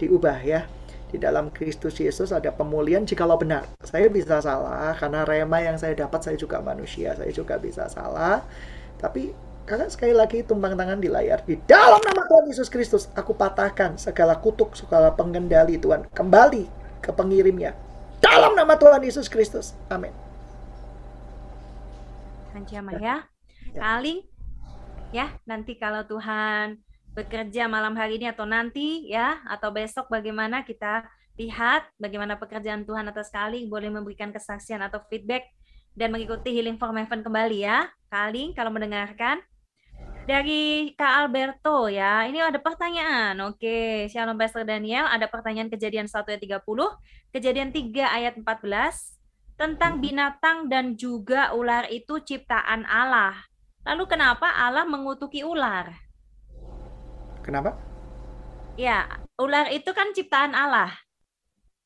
[0.03, 0.66] diubah ya
[1.14, 3.70] di dalam Kristus Yesus ada pemulihan jikalau benar.
[3.87, 8.43] Saya bisa salah karena rema yang saya dapat saya juga manusia, saya juga bisa salah.
[8.99, 9.31] Tapi
[9.62, 13.95] kakak sekali lagi tumpang tangan di layar di dalam nama Tuhan Yesus Kristus aku patahkan
[13.95, 16.66] segala kutuk, segala pengendali Tuhan kembali
[16.99, 17.79] ke pengirimnya
[18.18, 19.79] dalam nama Tuhan Yesus Kristus.
[19.87, 20.24] Amin.
[22.55, 23.27] Hancama ya.
[23.75, 24.23] Kaling
[25.11, 26.79] ya nanti kalau Tuhan
[27.15, 31.07] bekerja malam hari ini atau nanti ya atau besok bagaimana kita
[31.39, 35.51] lihat bagaimana pekerjaan Tuhan atas kali boleh memberikan kesaksian atau feedback
[35.95, 37.91] dan mengikuti Healing for Heaven kembali ya.
[38.11, 39.43] Kaling kalau mendengarkan
[40.25, 42.27] dari Kak Alberto ya.
[42.27, 43.39] Ini ada pertanyaan.
[43.47, 46.63] Oke, Shalom Pastor Daniel, ada pertanyaan kejadian 1 ayat 30,
[47.31, 49.24] kejadian 3 ayat 14
[49.55, 50.03] tentang hmm.
[50.03, 53.35] binatang dan juga ular itu ciptaan Allah.
[53.85, 55.93] Lalu kenapa Allah mengutuki ular?
[57.45, 57.77] Kenapa?
[58.75, 60.91] Ya, ular itu kan ciptaan Allah.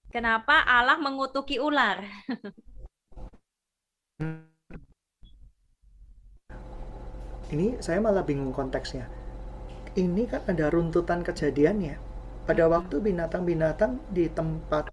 [0.09, 2.01] Kenapa Allah mengutuki ular?
[7.49, 9.09] Ini saya malah bingung konteksnya.
[9.97, 11.97] Ini kan ada runtutan kejadiannya.
[12.45, 14.93] Pada waktu binatang-binatang di tempat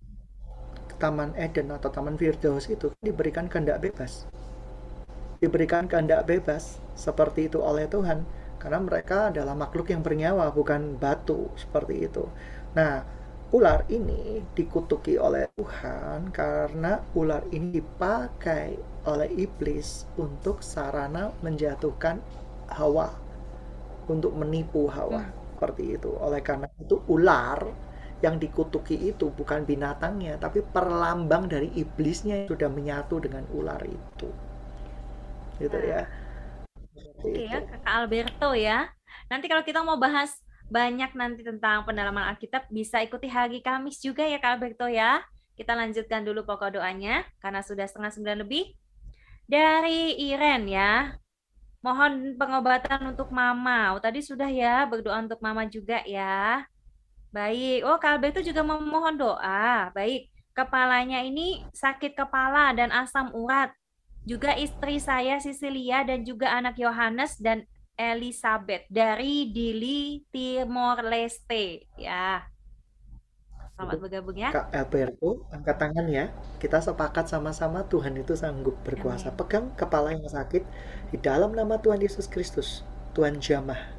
[1.05, 4.25] Taman Eden atau Taman Firdaus itu diberikan kehendak bebas.
[5.37, 8.25] Diberikan kehendak bebas seperti itu oleh Tuhan
[8.57, 12.25] karena mereka adalah makhluk yang bernyawa bukan batu seperti itu.
[12.73, 13.05] Nah,
[13.53, 18.73] ular ini dikutuki oleh Tuhan karena ular ini dipakai
[19.05, 22.17] oleh iblis untuk sarana menjatuhkan
[22.73, 23.13] Hawa
[24.09, 25.53] untuk menipu Hawa hmm.
[25.53, 26.09] seperti itu.
[26.17, 27.84] Oleh karena itu ular
[28.23, 34.29] yang dikutuki itu bukan binatangnya tapi perlambang dari iblisnya yang sudah menyatu dengan ular itu.
[35.59, 36.07] Gitu ya.
[36.95, 38.91] Oke ya, Kakak Alberto ya.
[39.27, 40.31] Nanti kalau kita mau bahas
[40.65, 45.21] banyak nanti tentang pendalaman Alkitab, bisa ikuti hari Kamis juga ya Kak Alberto ya.
[45.55, 48.75] Kita lanjutkan dulu pokok doanya, karena sudah setengah sembilan lebih.
[49.47, 51.15] Dari Iren ya,
[51.79, 53.95] mohon pengobatan untuk Mama.
[53.95, 56.67] Oh, tadi sudah ya, berdoa untuk Mama juga ya.
[57.35, 57.83] Baik.
[57.83, 59.91] Oh, Albert itu juga memohon doa.
[59.91, 60.31] Baik.
[60.55, 63.75] Kepalanya ini sakit kepala dan asam urat.
[64.23, 67.67] Juga istri saya Sisilia dan juga anak Yohanes dan
[67.99, 71.91] Elizabeth dari Dili Timor Leste.
[71.99, 72.47] Ya.
[73.75, 74.55] Selamat bergabung ya.
[74.55, 76.31] Kak Alberto, angkat tangan ya.
[76.63, 79.35] Kita sepakat sama-sama Tuhan itu sanggup berkuasa.
[79.35, 79.39] Amin.
[79.43, 80.63] Pegang kepala yang sakit
[81.11, 82.87] di dalam nama Tuhan Yesus Kristus.
[83.11, 83.91] Tuhan jamah.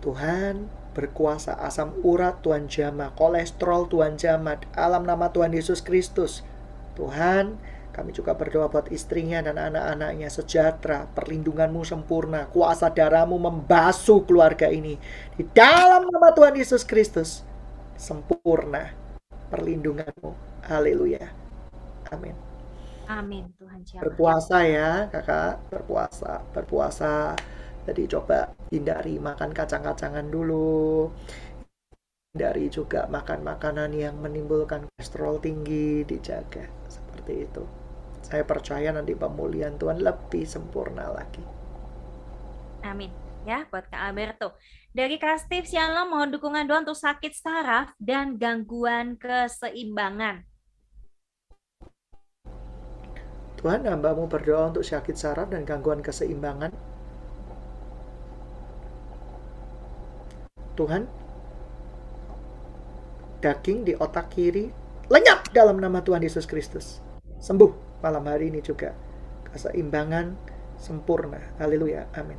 [0.00, 6.44] Tuhan berkuasa asam urat Tuhan jamah, kolesterol Tuhan jamah, alam nama Tuhan Yesus Kristus.
[6.92, 7.56] Tuhan,
[7.96, 15.00] kami juga berdoa buat istrinya dan anak-anaknya sejahtera, perlindunganmu sempurna, kuasa darahmu membasuh keluarga ini.
[15.36, 17.40] Di dalam nama Tuhan Yesus Kristus,
[17.96, 18.92] sempurna
[19.48, 20.32] perlindunganmu.
[20.68, 21.28] Haleluya.
[22.12, 22.36] Amin.
[23.08, 23.84] Amin Tuhan.
[24.00, 27.36] Berpuasa ya kakak, berpuasa, berpuasa.
[27.82, 31.10] Jadi coba hindari makan kacang-kacangan dulu.
[32.32, 37.64] Hindari juga makan makanan yang menimbulkan kolesterol tinggi, dijaga seperti itu.
[38.22, 41.42] Saya percaya nanti pemulihan Tuhan lebih sempurna lagi.
[42.86, 43.10] Amin.
[43.42, 44.54] Ya, buat Kak Alberto.
[44.94, 50.46] Dari Kak Steve Shalom mohon dukungan doa untuk sakit saraf dan gangguan keseimbangan.
[53.58, 56.91] Tuhan, hambamu berdoa untuk sakit saraf dan gangguan keseimbangan.
[60.74, 61.08] Tuhan,
[63.42, 64.70] daging di otak kiri
[65.10, 67.02] lenyap dalam nama Tuhan Yesus Kristus.
[67.42, 68.94] Sembuh malam hari ini juga.
[69.52, 70.32] Keseimbangan
[70.80, 71.42] sempurna.
[71.60, 72.08] Haleluya.
[72.16, 72.38] Amin.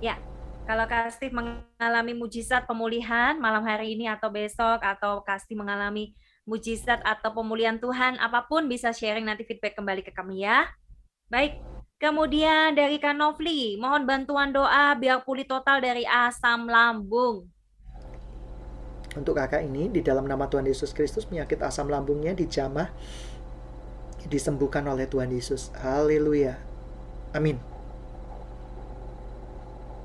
[0.00, 0.16] Ya,
[0.64, 6.16] kalau Kak Steve mengalami mujizat pemulihan malam hari ini atau besok atau Kak Steve mengalami
[6.48, 10.66] mujizat atau pemulihan Tuhan apa pun bisa sharing nanti feedback kembali ke kami ya.
[11.30, 11.62] Baik,
[12.00, 17.44] kemudian dari Kak Novli, mohon bantuan doa biar pulih total dari asam lambung.
[19.12, 22.88] Untuk kakak ini di dalam nama Tuhan Yesus Kristus penyakit asam lambungnya dijamah
[24.30, 25.68] disembuhkan oleh Tuhan Yesus.
[25.76, 26.56] Haleluya.
[27.36, 27.60] Amin.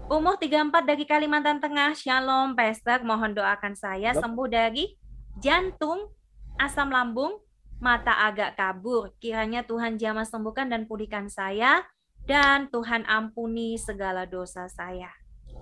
[0.05, 4.93] Umur 34 dari Kalimantan Tengah, Shalom Pastor, mohon doakan saya sembuh dari
[5.41, 6.13] jantung,
[6.61, 7.41] asam lambung,
[7.79, 9.13] mata agak kabur.
[9.19, 11.83] Kiranya Tuhan jamah sembuhkan dan pulihkan saya,
[12.25, 15.11] dan Tuhan ampuni segala dosa saya.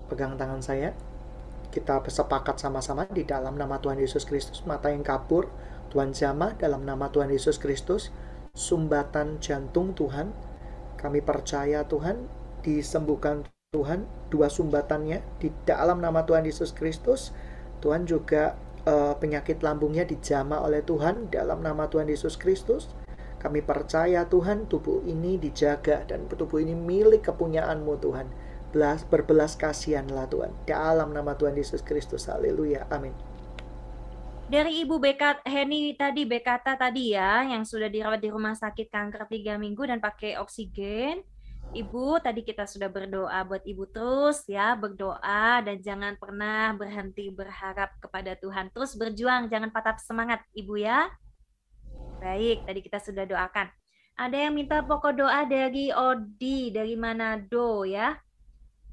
[0.08, 0.96] Pegang tangan saya,
[1.74, 5.50] kita sepakat sama-sama di dalam nama Tuhan Yesus Kristus, mata yang kabur,
[5.92, 8.14] Tuhan jamah dalam nama Tuhan Yesus Kristus,
[8.54, 10.30] sumbatan jantung Tuhan,
[11.04, 12.24] kami percaya Tuhan
[12.64, 13.44] disembuhkan
[13.76, 14.08] Tuhan.
[14.32, 17.34] Dua sumbatannya di dalam nama Tuhan Yesus Kristus.
[17.84, 18.56] Tuhan juga
[18.88, 22.88] uh, penyakit lambungnya dijama oleh Tuhan dalam nama Tuhan Yesus Kristus.
[23.40, 28.26] Kami percaya Tuhan tubuh ini dijaga dan tubuh ini milik kepunyaanmu Tuhan.
[28.72, 32.26] Belas berbelas kasihanlah Tuhan dalam nama Tuhan Yesus Kristus.
[32.26, 32.88] Haleluya.
[32.88, 33.12] Amin.
[34.44, 39.24] Dari Ibu Bekat Heni tadi Bekata tadi ya yang sudah dirawat di rumah sakit kanker
[39.28, 41.24] tiga minggu dan pakai oksigen
[41.72, 47.96] Ibu, tadi kita sudah berdoa buat Ibu terus ya, berdoa dan jangan pernah berhenti berharap
[48.02, 48.68] kepada Tuhan.
[48.74, 51.08] Terus berjuang, jangan patah semangat Ibu ya.
[52.20, 53.72] Baik, tadi kita sudah doakan.
[54.14, 58.14] Ada yang minta pokok doa dari Odi, dari Manado ya.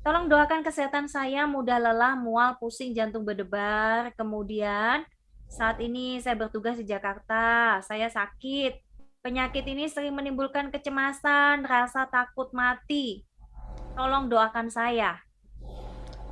[0.02, 4.10] Tolong doakan kesehatan saya, mudah lelah, mual, pusing, jantung berdebar.
[4.18, 5.06] Kemudian
[5.46, 8.91] saat ini saya bertugas di Jakarta, saya sakit,
[9.22, 13.22] Penyakit ini sering menimbulkan kecemasan, rasa takut mati.
[13.94, 15.22] Tolong doakan saya.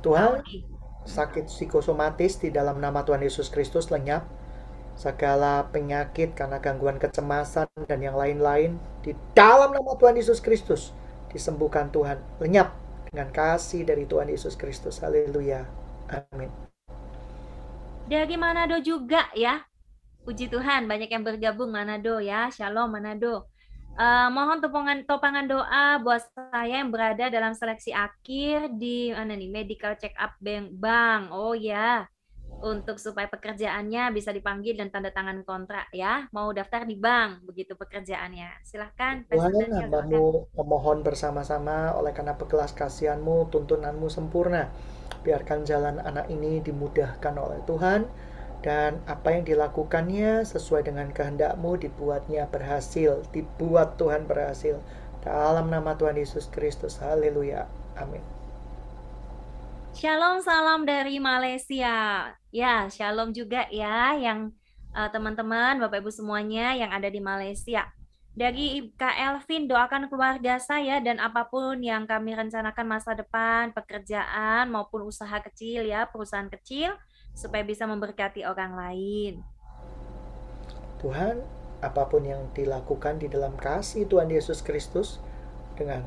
[0.02, 0.42] Tuhan,
[1.06, 4.26] sakit psikosomatis di dalam nama Tuhan Yesus Kristus lenyap.
[4.98, 10.90] Segala penyakit karena gangguan kecemasan dan yang lain-lain di dalam nama Tuhan Yesus Kristus
[11.30, 12.18] disembuhkan Tuhan.
[12.42, 12.74] Lenyap
[13.06, 14.98] dengan kasih dari Tuhan Yesus Kristus.
[14.98, 15.62] Haleluya.
[16.10, 16.50] Amin.
[18.10, 19.62] Dari Manado juga ya,
[20.20, 21.72] Puji Tuhan, banyak yang bergabung.
[21.72, 22.52] Manado ya.
[22.52, 23.48] Shalom Manado.
[24.00, 29.50] Uh, mohon topangan topangan doa buat saya yang berada dalam seleksi akhir di mana nih?
[29.50, 31.28] Medical check up bank bang.
[31.34, 32.08] Oh ya
[32.60, 36.28] untuk supaya pekerjaannya bisa dipanggil dan tanda tangan kontrak ya.
[36.30, 38.60] Mau daftar di bank begitu pekerjaannya.
[38.64, 44.68] Silahkan Tuhan hambamu memohon bersama-sama oleh karena bekelas kasihanmu tuntunanmu sempurna.
[45.24, 48.29] Biarkan jalan anak ini dimudahkan oleh Tuhan
[48.60, 54.76] dan apa yang dilakukannya sesuai dengan kehendakmu dibuatnya berhasil, dibuat Tuhan berhasil.
[55.24, 58.20] Dalam nama Tuhan Yesus Kristus, haleluya, amin.
[59.96, 62.30] Shalom, salam dari Malaysia.
[62.52, 64.52] Ya, shalom juga ya yang
[64.96, 67.88] eh, teman-teman, Bapak Ibu semuanya yang ada di Malaysia.
[68.30, 74.70] Dari Kak Elvin, doakan keluarga saya dan apa pun yang kami rencanakan masa depan, pekerjaan
[74.70, 76.94] maupun usaha kecil ya, perusahaan kecil,
[77.40, 79.40] supaya bisa memberkati orang lain.
[81.00, 81.40] Tuhan,
[81.80, 85.16] apa pun yang dilakukan di dalam kasih Tuhan Yesus Kristus,
[85.72, 86.04] dengan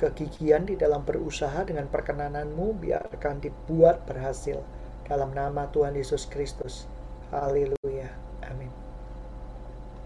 [0.00, 4.64] kegigihan di dalam berusaha dengan perkenananmu, biarkan dibuat berhasil
[5.04, 6.88] dalam nama Tuhan Yesus Kristus.
[7.28, 8.08] Haleluya.
[8.48, 8.72] Amin.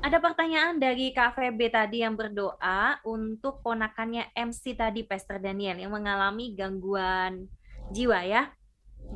[0.02, 5.94] Ada pertanyaan dari Kak Febe tadi yang berdoa untuk ponakannya MC tadi, Pastor Daniel, yang
[5.94, 7.46] mengalami gangguan
[7.94, 8.50] jiwa ya.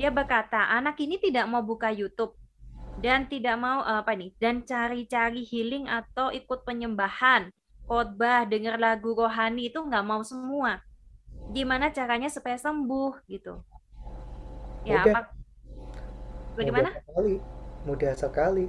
[0.00, 2.32] Dia berkata, anak ini tidak mau buka YouTube
[3.04, 7.52] dan tidak mau eh, apa nih, dan cari-cari healing atau ikut penyembahan,
[7.84, 10.80] khotbah, dengar lagu rohani itu nggak mau semua.
[11.52, 13.60] Gimana caranya supaya sembuh gitu?
[14.88, 15.12] Ya, Mudah.
[15.12, 15.20] apa?
[16.56, 16.88] Bagaimana?
[16.88, 17.34] Mudah sekali.
[17.84, 18.66] Mudah sekali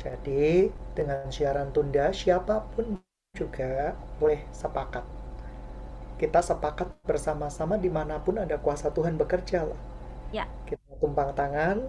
[0.00, 3.00] jadi dengan siaran tunda siapa pun
[3.36, 5.04] juga boleh sepakat.
[6.20, 9.93] Kita sepakat bersama-sama di mana pun ada kuasa Tuhan bekerja lah.
[10.34, 10.50] Ya.
[10.66, 11.86] Kita tumpang tangan,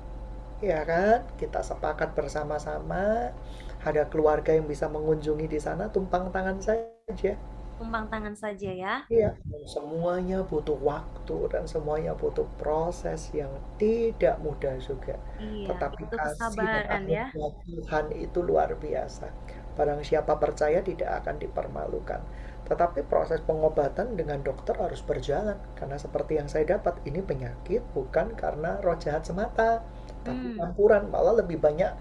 [0.61, 1.25] ya kan?
[1.41, 3.33] Kita sepakat bersama-sama.
[3.81, 7.33] Ada keluarga yang bisa mengunjungi di sana, tumpang tangan saja
[7.75, 8.95] tumpang tangan saja ya.
[9.11, 9.35] Iya,
[9.67, 15.19] semuanya butuh waktu dan semuanya butuh proses yang tidak mudah juga.
[15.39, 17.25] Iya, Tetapi kasih dan ya.
[17.35, 19.27] Tuhan itu luar biasa.
[19.75, 22.23] Barang siapa percaya tidak akan dipermalukan.
[22.65, 28.33] Tetapi proses pengobatan dengan dokter harus berjalan karena seperti yang saya dapat ini penyakit bukan
[28.33, 29.85] karena roh jahat semata,
[30.25, 30.57] tapi hmm.
[30.57, 31.93] campuran malah lebih banyak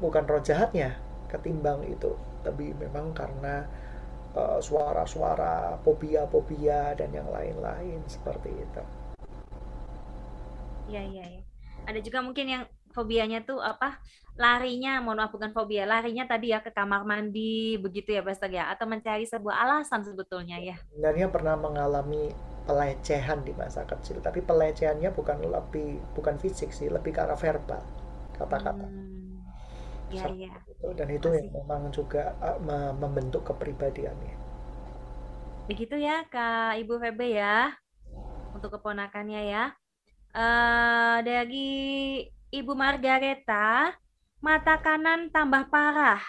[0.00, 0.96] bukan roh jahatnya
[1.28, 3.68] ketimbang itu, tapi memang karena
[4.34, 8.82] Eh, suara-suara, uh, fobia-fobia dan yang lain-lain seperti itu.
[10.90, 11.42] Iya, iya, ya.
[11.86, 13.98] Ada juga mungkin yang fobianya tuh apa?
[14.34, 18.66] Larinya, mohon maaf bukan fobia, larinya tadi ya ke kamar mandi begitu ya Pastor ya
[18.70, 20.74] atau mencari sebuah alasan sebetulnya ya.
[20.90, 22.34] Sebenarnya pernah mengalami
[22.66, 27.82] pelecehan di masa kecil, tapi pelecehannya bukan lebih bukan fisik sih, lebih ke arah verbal,
[28.34, 28.86] kata-kata.
[28.90, 29.14] Hmm
[30.14, 30.52] ya, ya.
[30.70, 30.86] Itu.
[30.94, 31.38] dan itu Masih.
[31.38, 32.58] yang memang juga uh,
[32.94, 34.34] membentuk kepribadiannya
[35.64, 37.72] begitu ya kak ibu Febe ya
[38.52, 39.64] untuk keponakannya ya
[40.36, 42.20] uh, dari
[42.54, 43.90] ibu Margareta
[44.38, 46.22] mata kanan tambah parah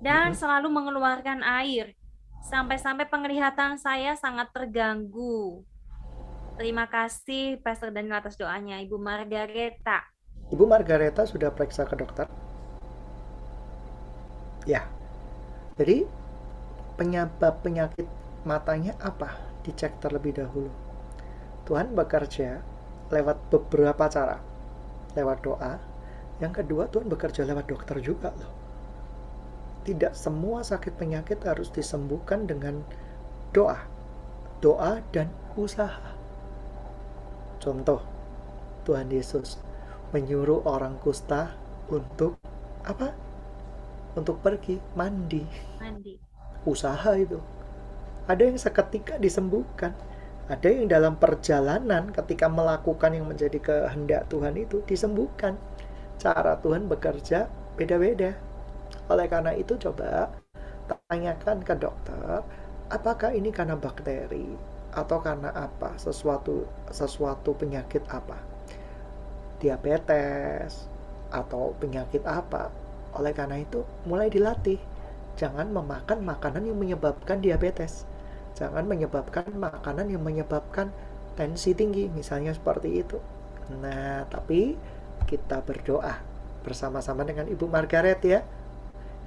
[0.00, 1.92] dan selalu mengeluarkan air
[2.48, 5.60] sampai-sampai penglihatan saya sangat terganggu
[6.58, 10.10] Terima kasih Pastor Daniel atas doanya Ibu Margareta.
[10.50, 12.26] Ibu Margareta sudah periksa ke dokter?
[14.66, 14.82] Ya.
[15.78, 16.02] Jadi
[16.98, 18.10] penyebab penyakit
[18.42, 19.38] matanya apa?
[19.62, 20.66] Dicek terlebih dahulu.
[21.62, 22.58] Tuhan bekerja
[23.14, 24.47] lewat beberapa cara.
[25.16, 25.80] Lewat doa.
[26.42, 28.52] Yang kedua, Tuhan bekerja lewat dokter juga loh.
[29.86, 32.84] Tidak semua sakit penyakit harus disembuhkan dengan
[33.56, 33.80] doa.
[34.60, 36.12] Doa dan usaha.
[37.62, 38.04] Contoh,
[38.84, 39.58] Tuhan Yesus
[40.12, 41.52] menyuruh orang kusta
[41.88, 42.40] untuk
[42.84, 43.28] apa?
[44.18, 45.46] untuk pergi mandi.
[45.78, 46.18] Mandi.
[46.66, 47.38] Usaha itu.
[48.26, 49.94] Ada yang seketika disembuhkan.
[50.48, 55.60] Ada yang dalam perjalanan ketika melakukan yang menjadi kehendak Tuhan itu disembuhkan.
[56.16, 58.32] Cara Tuhan bekerja beda-beda.
[59.12, 60.32] Oleh karena itu coba
[60.88, 62.40] tanyakan ke dokter,
[62.88, 64.56] apakah ini karena bakteri
[64.96, 66.00] atau karena apa?
[66.00, 68.40] Sesuatu sesuatu penyakit apa?
[69.60, 70.88] Diabetes
[71.28, 72.72] atau penyakit apa?
[73.12, 74.80] Oleh karena itu, mulai dilatih.
[75.36, 78.08] Jangan memakan makanan yang menyebabkan diabetes.
[78.58, 80.90] Jangan menyebabkan makanan yang menyebabkan
[81.38, 83.22] tensi tinggi, misalnya seperti itu.
[83.78, 84.74] Nah, tapi
[85.30, 86.18] kita berdoa
[86.66, 88.42] bersama-sama dengan Ibu Margaret ya.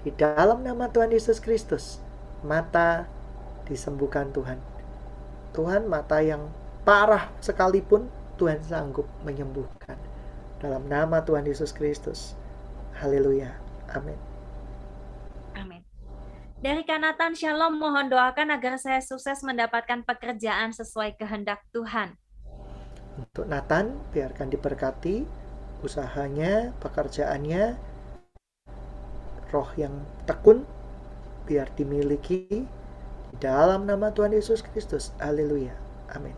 [0.04, 2.04] Di dalam nama Tuhan Yesus Kristus,
[2.44, 3.08] mata
[3.72, 4.60] disembuhkan Tuhan.
[5.56, 6.52] Tuhan mata yang
[6.84, 9.96] parah sekalipun Tuhan sanggup menyembuhkan.
[10.60, 12.36] Dalam nama Tuhan Yesus Kristus.
[13.00, 13.56] Haleluya.
[13.96, 14.31] Amin.
[16.62, 22.14] Dari Kanatan Shalom, mohon doakan agar saya sukses mendapatkan pekerjaan sesuai kehendak Tuhan.
[23.18, 25.26] Untuk Nathan, biarkan diberkati
[25.82, 27.82] usahanya, pekerjaannya,
[29.50, 30.62] roh yang tekun,
[31.50, 35.18] biar dimiliki di dalam nama Tuhan Yesus Kristus.
[35.18, 35.74] Haleluya.
[36.14, 36.38] Amin.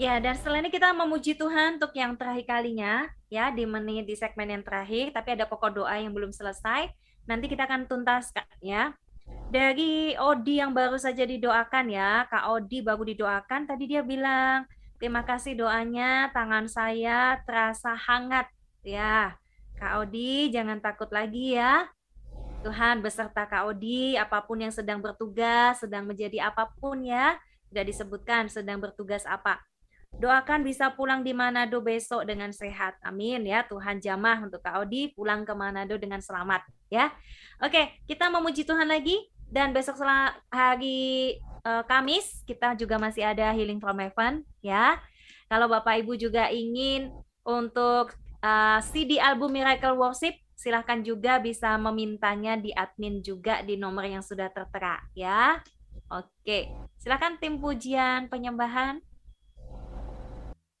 [0.00, 4.16] Ya, dan setelah ini kita memuji Tuhan untuk yang terakhir kalinya ya di menit di
[4.16, 7.03] segmen yang terakhir, tapi ada pokok doa yang belum selesai.
[7.24, 8.92] Nanti kita akan tuntaskan ya.
[9.48, 14.66] Dari Odi yang baru saja didoakan ya, Kak Odi baru didoakan, tadi dia bilang,
[14.98, 18.50] terima kasih doanya, tangan saya terasa hangat
[18.82, 19.38] ya.
[19.78, 21.88] Kak Odi jangan takut lagi ya.
[22.64, 27.36] Tuhan beserta Kak Odi, apa pun yang sedang bertugas, sedang menjadi apa pun ya,
[27.68, 29.60] tidak disebutkan sedang bertugas apa.
[30.22, 32.94] Doakan bisa pulang di Manado besok dengan sehat.
[33.02, 33.66] Amin ya.
[33.66, 37.10] Tuhan jamah untuk Kak Odi pulang ke Manado dengan selamat ya.
[37.58, 39.18] Oke, kita memuji Tuhan lagi
[39.50, 39.98] dan besok
[40.50, 45.02] hari uh, Kamis kita juga masih ada Healing from Heaven ya.
[45.50, 47.12] Kalau Bapak Ibu juga ingin
[47.44, 53.76] untuk uh, eh, CD album Miracle Worship silahkan juga bisa memintanya di admin juga di
[53.76, 55.60] nomor yang sudah tertera ya.
[56.08, 59.00] Oke, silahkan tim pujian penyembahan.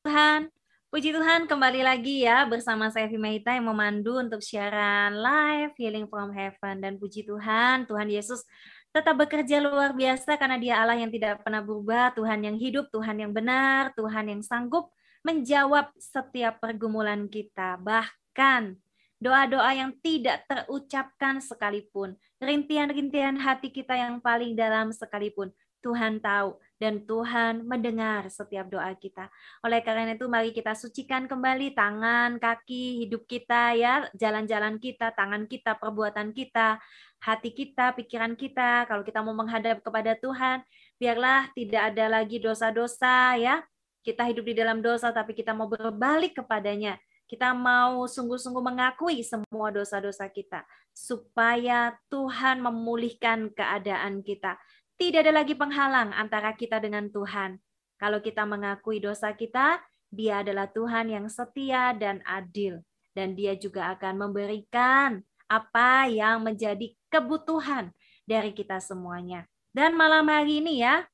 [0.04, 0.52] Tuhan,
[0.92, 6.28] puji Tuhan kembali lagi ya bersama saya Vimaita yang memandu untuk siaran live Healing from
[6.28, 8.44] Heaven dan puji Tuhan, Tuhan Yesus
[8.92, 13.16] tetap bekerja luar biasa karena dia Allah yang tidak pernah berubah, Tuhan yang hidup, Tuhan
[13.16, 14.92] yang benar, Tuhan yang sanggup
[15.24, 17.80] menjawab setiap pergumulan kita.
[17.80, 18.76] Bahkan
[19.24, 22.12] doa-doa yang tidak terucapkan sekalipun,
[22.44, 25.48] rintian-rintian hati kita yang paling dalam sekalipun,
[25.80, 29.30] Tuhan tahu dan Tuhan mendengar setiap doa kita.
[29.62, 35.46] Oleh karena itu mari kita sucikan kembali tangan, kaki, hidup kita ya, jalan-jalan kita, tangan
[35.46, 36.82] kita, perbuatan kita,
[37.22, 38.84] hati kita, pikiran kita.
[38.90, 40.66] Kalau kita mau menghadap kepada Tuhan,
[40.98, 43.62] biarlah tidak ada lagi dosa-dosa ya.
[44.04, 49.72] Kita hidup di dalam dosa tapi kita mau berbalik kepadanya kita mau sungguh-sungguh mengakui semua
[49.72, 50.62] dosa-dosa kita
[50.92, 54.60] supaya Tuhan memulihkan keadaan kita.
[54.94, 57.58] Tidak ada lagi penghalang antara kita dengan Tuhan.
[57.98, 59.82] Kalau kita mengakui dosa kita,
[60.14, 62.78] Dia adalah Tuhan yang setia dan adil
[63.14, 67.90] dan Dia juga akan memberikan apa yang menjadi kebutuhan
[68.26, 69.46] dari kita semuanya.
[69.74, 71.06] Dan malam hari ini ya,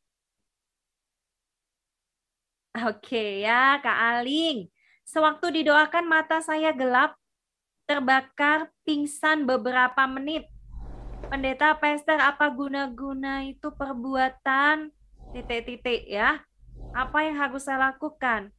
[2.70, 4.70] Oke ya, Kak Aling.
[5.02, 7.18] Sewaktu didoakan mata saya gelap,
[7.82, 10.46] terbakar, pingsan beberapa menit.
[11.28, 14.88] Pendeta Pester, apa guna-guna itu perbuatan
[15.36, 16.40] titik-titik ya?
[16.96, 18.54] Apa yang harus saya lakukan?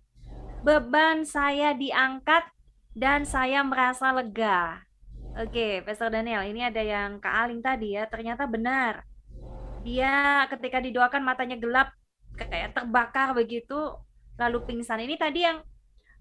[0.62, 2.46] Beban saya diangkat
[2.94, 4.86] dan saya merasa lega.
[5.40, 9.08] Oke, Pastor Daniel, ini ada yang Kak Aling tadi ya, ternyata benar.
[9.82, 11.96] Dia ketika didoakan matanya gelap,
[12.36, 13.96] kayak terbakar begitu,
[14.36, 15.02] lalu pingsan.
[15.02, 15.64] Ini tadi yang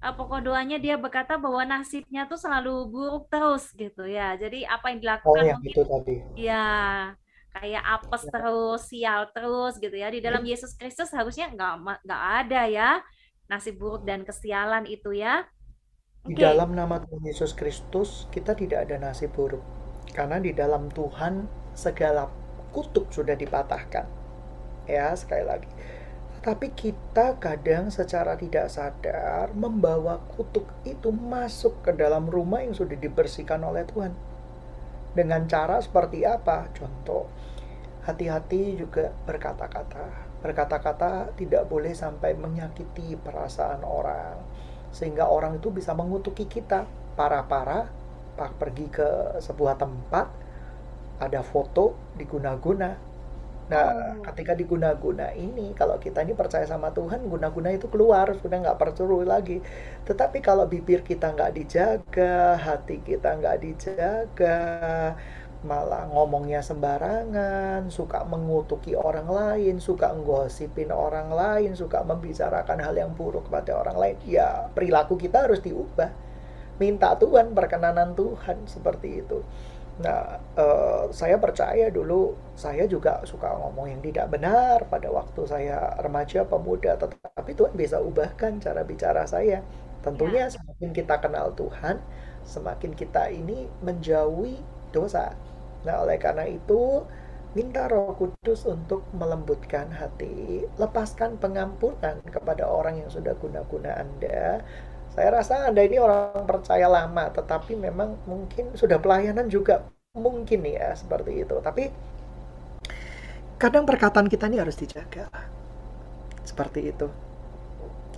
[0.04, 4.36] uh, pokok doanya dia berkata bahwa nasibnya tuh selalu buruk terus gitu ya.
[4.42, 6.14] Jadi apa yang Oh, dilakukan yang mungkin itu tadi.
[6.34, 6.54] ya
[7.54, 8.30] kayak apes Ya.
[8.32, 10.08] terus, sial terus gitu ya.
[10.14, 11.72] Di dalam Yesus Kristus harusnya nggak
[12.06, 12.88] nggak ada ya
[13.50, 15.42] nasib buruk dan kesialan itu ya.
[16.28, 19.64] Di dalam nama Tuhan Yesus Kristus, kita tidak ada nasib buruk.
[20.16, 21.34] Karena di dalam Tuhan
[21.84, 22.22] segala
[22.74, 24.06] kutuk sudah dipatahkan.
[24.94, 25.68] Ya, sekali lagi.
[26.40, 32.96] Tapi kita kadang secara tidak sadar membawa kutuk itu masuk ke dalam rumah yang sudah
[32.96, 34.16] dibersihkan oleh Tuhan.
[35.12, 36.72] Dengan cara seperti apa?
[36.72, 37.28] Contoh,
[38.08, 40.32] hati-hati juga berkata-kata.
[40.40, 44.40] Berkata-kata tidak boleh sampai menyakiti perasaan orang.
[44.96, 46.88] Sehingga orang itu bisa mengutuki kita.
[47.20, 47.92] Para-para
[48.56, 50.32] pergi ke sebuah tempat,
[51.20, 53.09] ada foto diguna-guna
[53.70, 58.58] Nah, oh ketika diguna-guna ini, kalau kita ini percaya sama Tuhan, guna-guna itu keluar, sudah
[58.58, 59.62] nggak perlu lagi.
[60.02, 64.58] Tetapi kalau bibir kita nggak dijaga, hati kita nggak dijaga,
[65.62, 73.12] malah ngomongnya sembarangan, suka mengutuki orang lain, suka nggosipin orang lain, suka membicarakan hal yang
[73.12, 76.10] buruk kepada orang lain, ya perilaku kita harus diubah.
[76.80, 79.44] Minta Tuhan, perkenanan Tuhan, seperti itu.
[80.00, 80.20] Nah,
[80.56, 86.40] eh, saya percaya dulu saya juga suka ngomong yang tidak benar pada waktu saya remaja
[86.48, 89.60] pemuda, tetapi Tuhan bisa ubahkan cara bicara saya.
[89.60, 89.60] ya
[90.04, 92.00] Tentunya semakin kita kenal Tuhan,
[92.48, 94.56] semakin kita ini menjauhi
[94.94, 95.36] dosa.
[95.84, 97.04] Nah, oleh karena itu,
[97.56, 104.64] minta Roh Kudus untuk melembutkan hati, lepaskan pengampunan kepada orang yang sudah guna-guna Anda,
[105.10, 110.94] saya rasa Anda ini orang percaya lama, tetapi memang mungkin sudah pelayanan juga mungkin ya
[110.94, 111.56] seperti itu.
[111.58, 111.90] Tapi
[113.58, 115.26] kadang perkataan kita ini harus dijaga.
[116.46, 117.06] Seperti itu.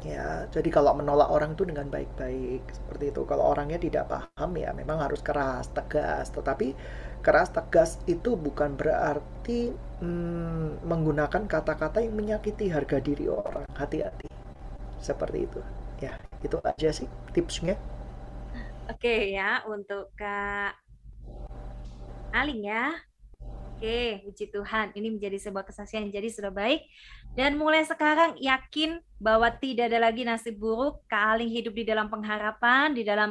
[0.03, 3.23] Ya, jadi kalau menolak orang itu dengan baik-baik seperti itu.
[3.23, 6.29] Kalau orangnya tidak paham ya memang harus keras, tegas.
[6.35, 6.75] Tetapi
[7.23, 9.71] keras, tegas itu bukan berarti
[10.03, 13.65] hmm, menggunakan kata-kata yang menyakiti harga diri orang.
[13.79, 14.27] Hati-hati.
[14.99, 15.63] Seperti itu.
[16.03, 16.13] Ya,
[16.47, 17.75] itu aja sih tipsnya.
[18.91, 20.75] Oke ya untuk Kak
[22.33, 22.85] Aling ya.
[23.77, 24.87] Oke, puji Tuhan.
[24.95, 26.09] Ini menjadi sebuah kesaksian.
[26.09, 26.87] Jadi sudah baik.
[27.35, 31.03] Dan mulai sekarang yakin bahwa tidak ada lagi nasib buruk.
[31.11, 33.31] Kak Aling hidup di dalam pengharapan, di dalam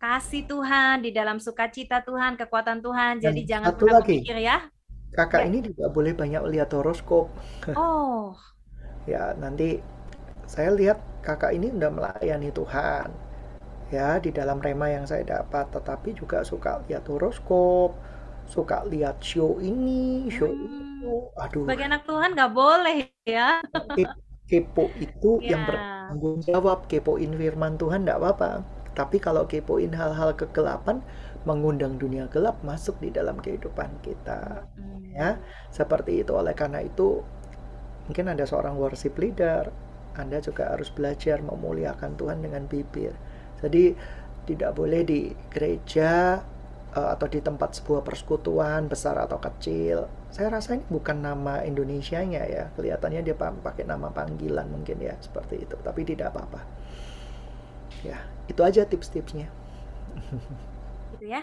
[0.00, 3.12] kasih Tuhan, di dalam sukacita Tuhan, kekuatan Tuhan.
[3.20, 4.18] Jadi Dan jangan satu pernah lagi.
[4.24, 4.56] berpikir ya.
[5.12, 5.46] Kakak Ya.
[5.50, 7.28] ini tidak boleh banyak lihat horoskop.
[7.74, 8.34] Oh,
[9.12, 9.80] Ya, nanti
[10.52, 13.08] saya lihat kakak ini udah melayani Tuhan.
[13.96, 17.90] Ya, di dalam rema yang saya dapat, tetapi juga suka lihat horoskop,
[18.54, 20.04] suka lihat show ini,
[20.38, 20.66] show Hmm.
[20.68, 21.14] itu.
[21.44, 22.96] Aduh, bagi anak Tuhan nggak boleh
[23.28, 23.60] ya.
[23.94, 24.14] ke-
[24.50, 25.68] kepo itu yang Ya.
[25.68, 28.50] bertanggung jawab, kepoin firman Tuhan enggak apa-apa.
[28.98, 30.96] Tapi kalau kepoin hal-hal kegelapan,
[31.48, 34.66] mengundang dunia gelap masuk di dalam kehidupan kita.
[34.76, 35.04] Hmm.
[35.14, 35.38] Ya,
[35.78, 36.32] seperti itu.
[36.34, 37.22] Oleh karena itu,
[38.06, 39.70] mungkin Anda seorang worship leader,
[40.16, 43.14] Anda juga harus belajar memuliakan Tuhan dengan bibir.
[43.62, 43.94] Jadi,
[44.48, 45.20] tidak boleh di
[45.52, 46.40] gereja
[46.96, 50.06] eh, atau di tempat sebuah persekutuan besar atau kecil.
[50.34, 52.64] Saya rasa ini bukan nama Indonesianya ya.
[52.76, 55.76] Kelihatannya dia pa- pakai nama panggilan mungkin ya, seperti itu.
[55.82, 56.60] Tapi tidak apa-apa.
[58.04, 59.48] Ya, itu aja tips-tipsnya.
[61.12, 61.42] gitu ya.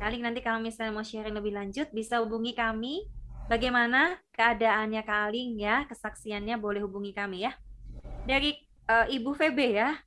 [0.00, 3.06] Kali nanti kalau misalnya mau sharing lebih lanjut bisa hubungi kami.
[3.50, 3.98] Bagaimana
[4.36, 7.52] keadaannya Kaling ya, kesaksiannya boleh hubungi kami ya.
[8.24, 8.56] Dari
[8.88, 10.00] eh, Ibu Febe ya.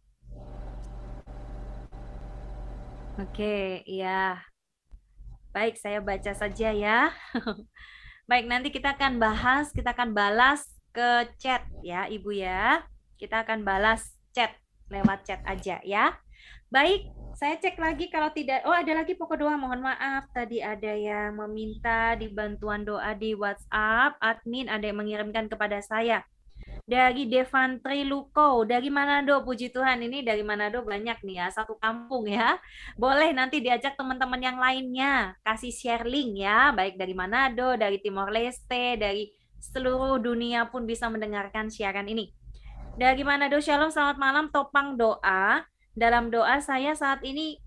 [3.17, 4.41] Oke, iya.
[5.53, 7.13] Baik, saya baca saja ya.
[8.29, 12.85] Baik, nanti kita akan bahas, kita akan balas ke chat ya, Ibu ya.
[13.17, 14.53] Kita akan balas chat
[14.89, 16.13] lewat chat aja ya.
[16.69, 18.65] Baik, saya cek lagi kalau tidak.
[18.65, 19.57] Oh, ada lagi pokok doa.
[19.57, 24.17] Mohon maaf, tadi ada yang meminta dibantuan doa di WhatsApp.
[24.21, 26.25] Admin ada yang mengirimkan kepada saya.
[26.87, 30.07] Dari Devantri Luko, dari Manado, puji Tuhan.
[30.07, 32.55] Ini dari Manado banyak nih ya, satu kampung ya.
[32.95, 38.31] Boleh nanti diajak teman-teman yang lainnya, kasih share link ya, baik dari Manado, dari Timor
[38.31, 39.27] Leste, dari
[39.59, 42.31] seluruh dunia pun bisa mendengarkan siaran ini.
[42.95, 45.67] Dari Manado, Shalom, selamat malam, topang doa.
[45.91, 47.59] Dalam doa saya saat ini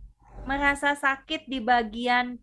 [0.48, 2.40] merasa sakit di bagian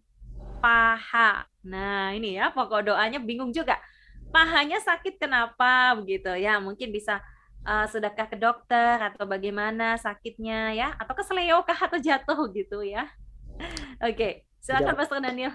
[0.62, 1.50] paha.
[1.66, 3.82] Nah, ini ya pokok doanya bingung juga.
[4.30, 6.60] Pahanya sakit kenapa begitu ya?
[6.60, 7.24] Mungkin bisa
[7.68, 10.88] uh, sedekah ke dokter atau bagaimana sakitnya ya?
[11.00, 13.12] Atau kesleo kah atau jatuh gitu ya?
[14.08, 15.00] Oke, silakan Tidak.
[15.00, 15.54] Pastor Daniel.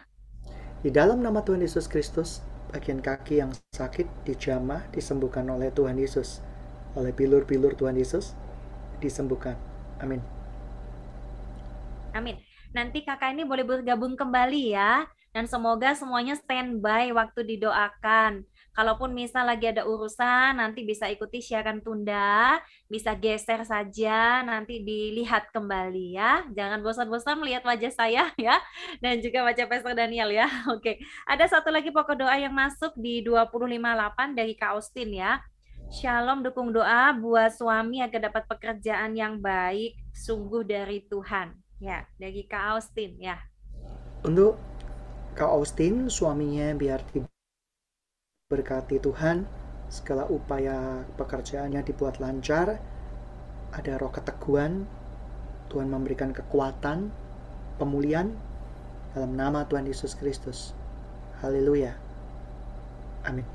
[0.82, 2.42] Di dalam nama Tuhan Yesus Kristus,
[2.74, 6.42] bagian kaki yang sakit dijamah disembuhkan oleh Tuhan Yesus.
[6.98, 8.34] Oleh bilur-bilur Tuhan Yesus
[8.98, 9.54] disembuhkan.
[10.02, 10.18] Amin.
[12.12, 12.36] Amin.
[12.72, 15.06] Nanti kakak ini boleh bergabung kembali ya.
[15.32, 18.44] Dan semoga semuanya standby waktu didoakan.
[18.72, 22.56] Kalaupun misal lagi ada urusan, nanti bisa ikuti siaran tunda,
[22.88, 26.48] bisa geser saja, nanti dilihat kembali ya.
[26.56, 28.56] Jangan bosan-bosan melihat wajah saya ya.
[29.04, 30.48] Dan juga wajah Pastor Daniel ya.
[30.74, 35.44] Oke, ada satu lagi pokok doa yang masuk di 258 dari Kak Austin ya.
[35.92, 41.52] Shalom dukung doa buat suami agar dapat pekerjaan yang baik sungguh dari Tuhan.
[41.76, 43.36] Ya, dari Kak Austin ya.
[44.24, 44.56] Untuk
[45.36, 47.04] Kak Austin, suaminya biar
[48.52, 49.48] diberkati Tuhan,
[49.88, 52.76] segala upaya pekerjaannya dibuat lancar,
[53.72, 54.84] ada roh keteguhan,
[55.72, 57.08] Tuhan memberikan kekuatan,
[57.80, 58.28] pemulihan,
[59.16, 60.76] dalam nama Tuhan Yesus Kristus.
[61.40, 61.96] Haleluya.
[63.24, 63.48] Amin.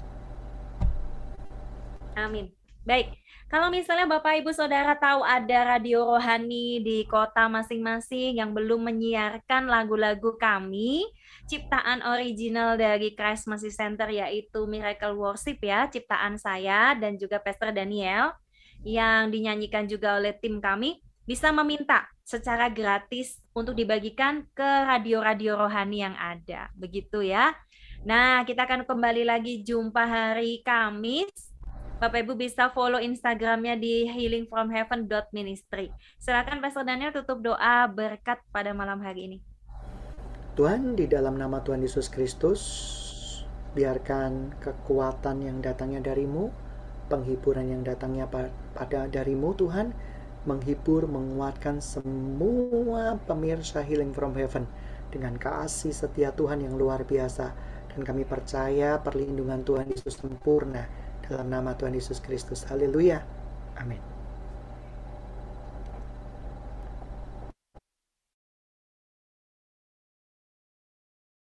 [2.17, 2.49] Amin.
[2.81, 3.13] Baik,
[3.47, 9.71] kalau misalnya Bapak Ibu Saudara tahu ada radio rohani di kota masing-masing yang belum menyiarkan
[9.71, 11.07] lagu-lagu kami,
[11.47, 18.35] ciptaan original dari Christ Center yaitu Miracle Worship ya, ciptaan saya dan juga Pastor Daniel
[18.83, 26.03] yang dinyanyikan juga oleh tim kami, bisa meminta secara gratis untuk dibagikan ke radio-radio rohani
[26.03, 26.67] yang ada.
[26.75, 27.55] Begitu ya.
[28.03, 31.46] Nah, kita akan kembali lagi jumpa hari Kamis
[31.97, 35.89] Bapak Ibu bisa follow Instagramnya di healingfromheaven.ministry.
[36.21, 39.37] Silakan Pastor Daniel tutup doa berkat pada malam hari ini.
[40.53, 42.61] Tuhan, di dalam nama Tuhan Yesus Kristus,
[43.73, 46.53] biarkan kekuatan yang datangnya darimu,
[47.09, 48.29] penghiburan yang datangnya
[48.77, 49.89] pada darimu Tuhan,
[50.45, 54.69] menghibur, menguatkan semua pemirsa Healing from Heaven
[55.09, 57.57] dengan kasih setia Tuhan yang luar biasa.
[57.89, 62.63] Dan kami percaya perlindungan Tuhan Yesus sempurna dalam nama Tuhan Yesus Kristus.
[62.67, 63.21] Haleluya.
[63.77, 64.16] Amin.